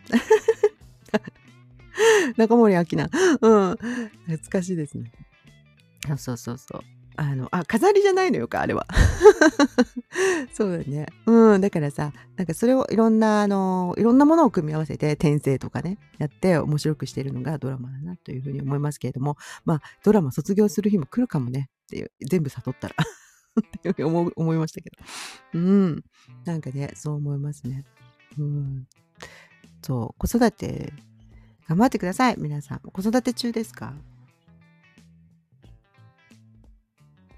[2.38, 3.10] 中森明菜。
[3.41, 3.78] うん。
[4.28, 5.12] 懐かしいですね。
[6.18, 6.96] そうそうそう。
[7.18, 8.86] あの、あ、飾りじゃないのよか、あれは。
[10.53, 11.07] そうだね。
[11.26, 22.95] うん、だからさ、なんかそれをいろんな、あの、いろんなものを組み合わせて、転生とかね、やって面白くしてるのがドラマだなというふうに思いますけれども、まあ、ドラマ卒業する日も来るかもねっていう、全部悟ったら
[23.59, 24.97] っていうふうに思思いましたけど。
[25.53, 26.03] うん。
[26.45, 27.84] なんかね、そう思いますね。
[28.38, 28.88] うん。
[29.82, 30.93] そう、子育て、
[31.68, 32.80] 頑張ってください、皆さん。
[32.80, 33.93] 子育て中ですか？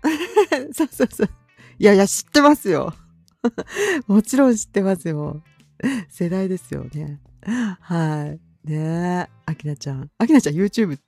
[0.74, 1.30] そうそうそう。
[1.78, 2.94] いやいや、知ってますよ。
[4.08, 5.42] もちろん知ってますよ。
[6.10, 7.20] 世代ですよね。
[7.82, 8.68] はい。
[8.70, 10.12] ねえ、あきなちゃん。
[10.18, 11.00] あきなちゃん YouTube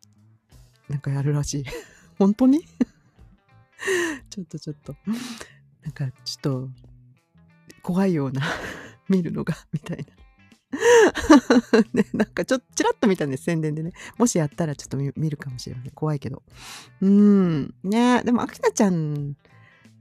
[0.89, 1.65] なんかやるらしい。
[2.17, 2.61] 本当に？
[4.29, 4.95] ちょっとちょっと。
[5.83, 6.69] なんかちょっと
[7.81, 8.41] 怖いような
[9.09, 10.05] 見るのが、みたいな。
[11.93, 13.93] ね、なんかちょっとちらっと見たんです、宣伝でね。
[14.17, 15.91] もしやったらちょっと見るかもしれません。
[15.91, 16.43] 怖いけど。
[17.01, 17.73] うん。
[17.83, 19.35] ねでも、あきなちゃん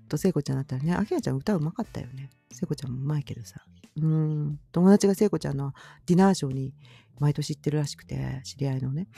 [0.09, 2.31] と聖子ちゃんだったらね、あきなちゃん歌うまかったよね。
[2.53, 3.65] 聖子ちゃんもうまいけどさ。
[3.97, 4.61] うん。
[4.73, 5.73] 友達が聖子ちゃんの
[6.07, 6.75] ディナーショーに
[7.19, 9.09] 毎年行ってるらしくて、知り合いのね、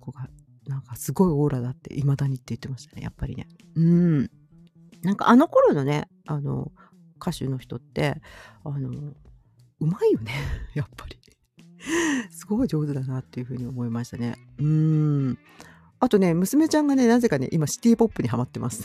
[0.00, 0.28] 子が、
[0.66, 3.48] なんかすごいオーラだって、未だにって言ってましたね、やっぱりね。
[3.74, 4.30] うん。
[5.02, 6.72] なんかあの頃のね、あの、
[7.20, 8.20] 歌手の人って、
[8.64, 9.14] あの、
[9.82, 10.32] うまいよね。
[10.74, 11.18] やっぱり。
[12.30, 14.36] すごい上手だなっていうふうに思いましたね。
[14.58, 15.38] うん。
[15.98, 18.84] あとね娘ちゃんがねなぜかね今シティポップにハマってます。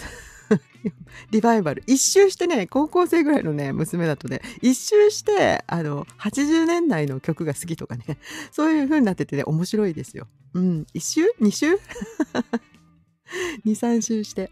[1.30, 1.84] リバイバル。
[1.86, 8.18] 一周してね高校生ぐらいのね娘だとね一周してあの80年代の曲が好きとかね。
[8.52, 10.28] そういう風になっててね面白いですよ。
[10.54, 10.88] うん。
[10.94, 11.22] 一周？
[11.40, 11.78] 二周
[13.66, 14.52] ？23周して。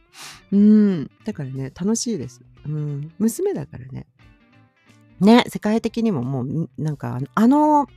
[0.52, 1.12] うん。
[1.24, 2.42] だからね楽しいです。
[2.68, 3.12] うん。
[3.18, 4.06] 娘だからね
[5.20, 7.88] ね、世界的にももう、なんか、あの、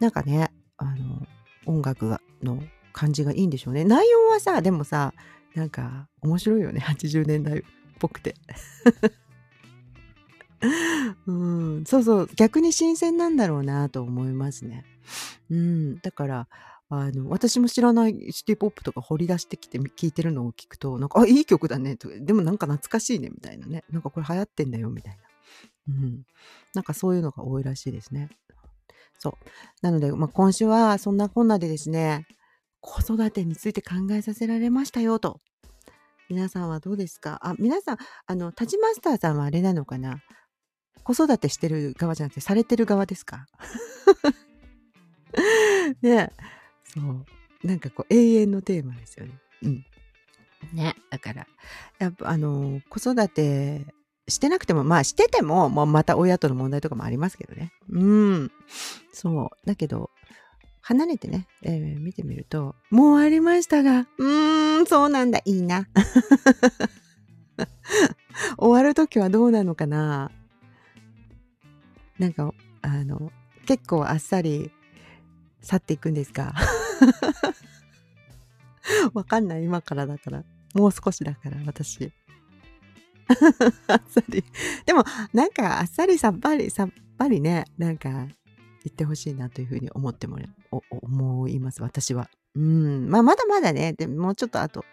[0.00, 1.26] なんかね、あの、
[1.66, 3.84] 音楽の感じがいいんでしょうね。
[3.84, 5.12] 内容はさ、でもさ、
[5.54, 6.80] なんか、面白いよね。
[6.80, 7.62] 80年代っ
[7.98, 8.34] ぽくて。
[11.26, 14.84] うん、そうそう、逆に新鮮なんだろうなと思いますね。
[15.50, 16.48] うん、だから、
[16.88, 22.08] あの、私も知らないシティポップとか掘り出してきて聞いてるのを聞くと、なんか、あ、いい曲だねと。
[22.08, 23.84] でもなんか懐かしいね、みたいなね。
[23.90, 25.25] なんかこれ流行ってんだよ、みたいな。
[25.88, 26.24] うん。
[26.74, 28.28] なんかそういうのが多いらしいですね。
[29.18, 29.34] そう。
[29.82, 32.26] なので、まあ、今週はそんなこんなでですね、
[32.80, 35.40] 子育てについて考えさせられましたよと。
[36.28, 37.38] 皆さんはどうですか？
[37.42, 40.20] あ、皆さん、あの、タジマスターさんはあれなのかな？
[41.04, 43.46] 子育てしてる側じゃなくて、されてる側ですか？
[46.02, 46.30] ね
[46.84, 47.24] そう。
[47.66, 49.40] なんかこう、永遠のテーマですよね。
[49.62, 49.84] うん。
[50.72, 50.94] ね。
[51.10, 51.46] だから、
[51.98, 53.86] やっぱあの、子育て
[54.28, 57.72] してなくても、まあしてても、もうまた親との問題とかもありますけどね。
[57.90, 58.52] うん。
[59.12, 59.66] そう。
[59.66, 60.10] だけど、
[60.82, 65.88] 離れてね、えー、見てみると、もう終わりましたが、うーん、そうなんだ、いいな。
[68.58, 70.30] 終わるときはどうなのかな
[72.18, 72.52] なんか、
[72.82, 73.32] あの、
[73.66, 74.70] 結構あっさり
[75.60, 76.54] 去っていくんですか
[79.12, 80.44] わかんない、今からだから。
[80.74, 82.12] もう少しだから、私。
[83.88, 84.44] あっさり。
[84.84, 90.38] でも、なんか、あっさりさっぱり、さっぱりね、なんか、言ってほしいなというふうに思っても
[90.70, 92.30] 思います、私は。
[92.54, 93.08] うん。
[93.10, 94.84] まあ、まだまだね、でもうちょっとあと、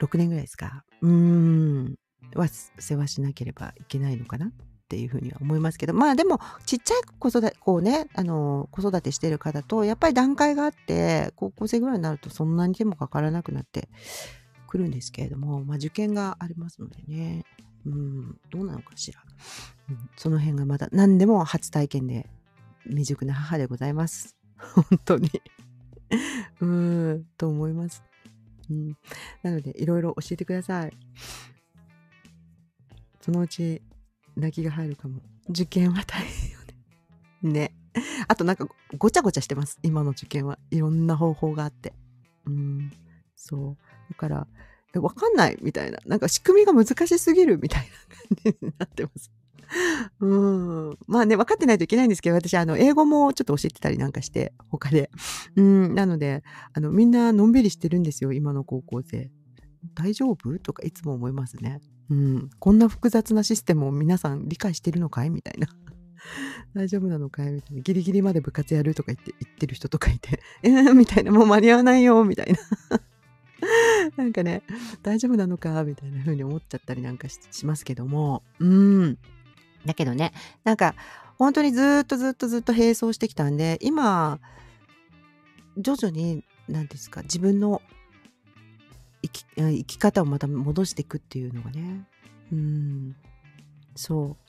[0.00, 0.84] 6年ぐらいですか。
[1.00, 1.94] うん。
[2.34, 4.50] は、世話しなければいけないのかなっ
[4.88, 13.88] ていうふうには思いますけど、まあでも、ちっちゃい子育て、こうね、あの、子育てしてる方と、やっぱり段階があって、高校生ぐらいになるとそんなに手もかからなくなって
[14.76, 17.44] くるんですけれども、まあ受験がありますのでね、
[17.86, 19.22] うん、どうなのかしら。
[19.88, 22.28] うん、その辺がまだ何でも初体験で
[22.84, 24.36] 未熟な母でございます。
[24.58, 25.30] 本当に
[26.60, 28.02] うーん、と思います。
[28.70, 28.96] うん。
[29.42, 30.92] なので、いろいろ教えてください。
[33.20, 33.82] そのうち、
[34.36, 35.20] 泣きが入るかも。
[35.48, 36.58] 受験は大変よ
[37.42, 37.50] ね。
[37.50, 37.72] ね。
[38.28, 38.68] あとなんか、
[38.98, 39.78] ごちゃごちゃしてます。
[39.82, 40.58] 今の受験は。
[40.70, 41.92] いろんな方法があって。
[42.46, 42.92] うん。
[43.34, 43.85] そう。
[44.10, 44.46] だから、
[45.00, 45.98] わかんないみたいな。
[46.06, 47.82] なんか仕組みが難しすぎるみたい
[48.42, 49.30] な感じになってます。
[50.20, 50.26] う
[50.92, 50.98] ん。
[51.06, 55.10] まあね、分かってないといけないんですけど、私、あの、英語もちょっと教えてたりなんかして、他で。
[55.56, 55.94] うん。
[55.94, 56.42] なので、
[56.72, 59.30] あの、みんなのんびりしてるんですよ、今の高校生。
[59.94, 60.58] 大丈夫？
[60.58, 61.80] とかいつも思いますね。
[62.10, 62.50] うん。
[62.58, 65.30] こんな複雑なシステムを皆さん理解してるのかい？
[65.30, 65.68] みたいな。
[66.74, 67.50] 大丈夫なのかい？
[67.52, 67.82] みたいな。
[67.82, 72.58] ギリギリまで部活やるとか言って、言ってる人とかいて、えー、みたいな、もう間に合わないよ、みたいな。
[74.16, 74.62] なんかね、
[75.02, 75.82] 大丈夫なのか？
[75.84, 79.18] みたいな風に思っちゃったりなんかしますけども、うん。
[79.84, 80.32] だけどね、
[80.64, 80.94] なんか、
[81.38, 84.40] 本当にずっとずっとずっと並走してきたんで、今、
[85.76, 87.82] 徐々に、何ですか、自分の
[89.22, 92.06] 生き生き方をまた戻していくっていうのがね、
[92.52, 93.16] うん、
[93.94, 94.46] そう。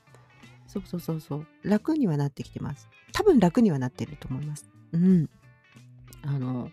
[0.67, 1.47] そうそうそうそう。
[1.63, 2.89] 楽にはなってきてます。
[3.13, 4.69] 多分楽にはなってると思います。
[4.91, 5.29] うん。
[6.23, 6.69] あの、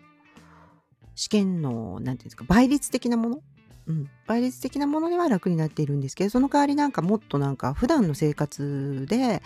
[1.15, 3.41] 試験の、なんていうんですか、倍率的なもの？
[3.87, 9.43] うん、倍率的なものでは楽になっているんですけどその代わりなんかもっとなんか普段の生活で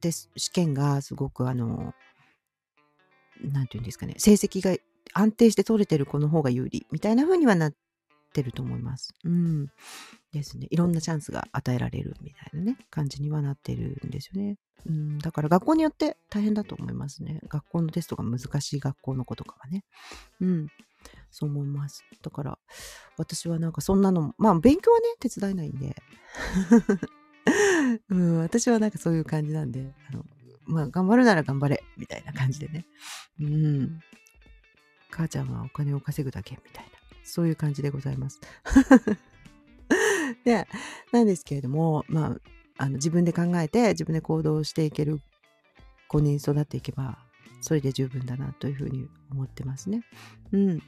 [0.00, 1.92] で試験がすごくあの
[3.42, 4.74] なんていうんですかね成績が
[5.12, 7.74] 安定して取れてる子の方が有利みたいな風にはなっ
[8.32, 9.12] てると思います。
[9.24, 9.66] うん。
[10.32, 10.68] ですね。
[10.70, 14.56] いろんなチャンスが与えられるみたいなね、感じにはなってるんですよね。
[14.86, 15.18] うん。
[15.18, 17.40] だから学校によって大変だと思いますね。
[17.48, 19.84] 学校のテストが難しい学校の子とかはね。
[20.40, 20.68] うん。
[21.30, 22.04] そう思います。
[22.22, 22.58] だから、
[23.16, 25.96] 私はなんかそんなの、まあ勉強はね、手伝えないんで。
[28.10, 30.24] うん、私はなんかそういう感じなんで、あの、
[30.66, 32.86] まあ頑張るなら頑張れ、みたいな感じでね。
[33.40, 34.00] うん。
[35.10, 36.90] 母ちゃんはお金を稼ぐだけ、みたいな。
[37.24, 38.40] そういう感じでございます。
[40.44, 40.66] で、
[41.12, 42.36] なんですけれども、まあ、
[42.80, 45.20] あの自分で考えて自分で行動していける
[46.08, 47.18] 子に育っていけば、
[47.60, 50.02] それで十分だなというふうに思ってますね。
[50.52, 50.82] うん。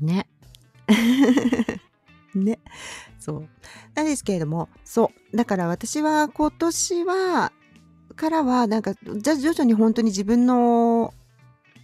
[0.00, 0.28] ね。
[2.32, 2.60] ね。
[3.18, 3.48] そう。
[3.96, 5.36] なんですけれども、そう。
[5.36, 7.52] だから私は今年は、
[8.14, 11.12] からは、なんか、じゃ徐々に本当に自分の、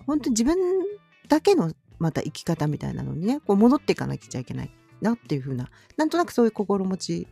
[0.06, 0.56] 本当に自分
[1.28, 4.70] だけのまた生き方みたいなのにね、こう戻っていかなきゃいけない
[5.00, 7.26] なっていう風な、なんとなくそういう心持ち、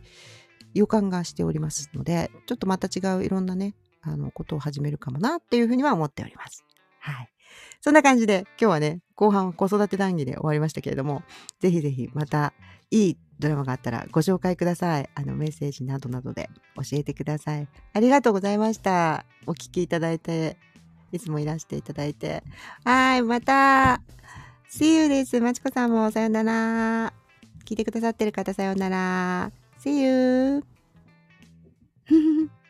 [0.75, 6.63] 予感がしておりますので、ちょっとまた違ういろんなね、あの、ことを始めるかもなっていうふうには思っております。
[6.99, 7.29] はい。
[7.81, 11.23] そんな感じで、今日はね、後半は子育て談義で終わりましたけれども、
[11.59, 12.53] ぜひぜひまた
[12.91, 15.09] いいドラマがあったらご紹介ください。
[15.15, 17.67] あの、メッセージなどなどで教えてください。
[17.93, 19.25] ありがとうございました。
[19.47, 20.57] お聞きいただいて、
[21.11, 22.43] いつもいらしていただいて。
[22.83, 24.01] はい、また
[24.69, 25.39] See you です。
[25.39, 27.13] まちこさんもさよなら。
[27.65, 29.64] 聞いてくださってる方さよなら。
[29.85, 30.63] See you!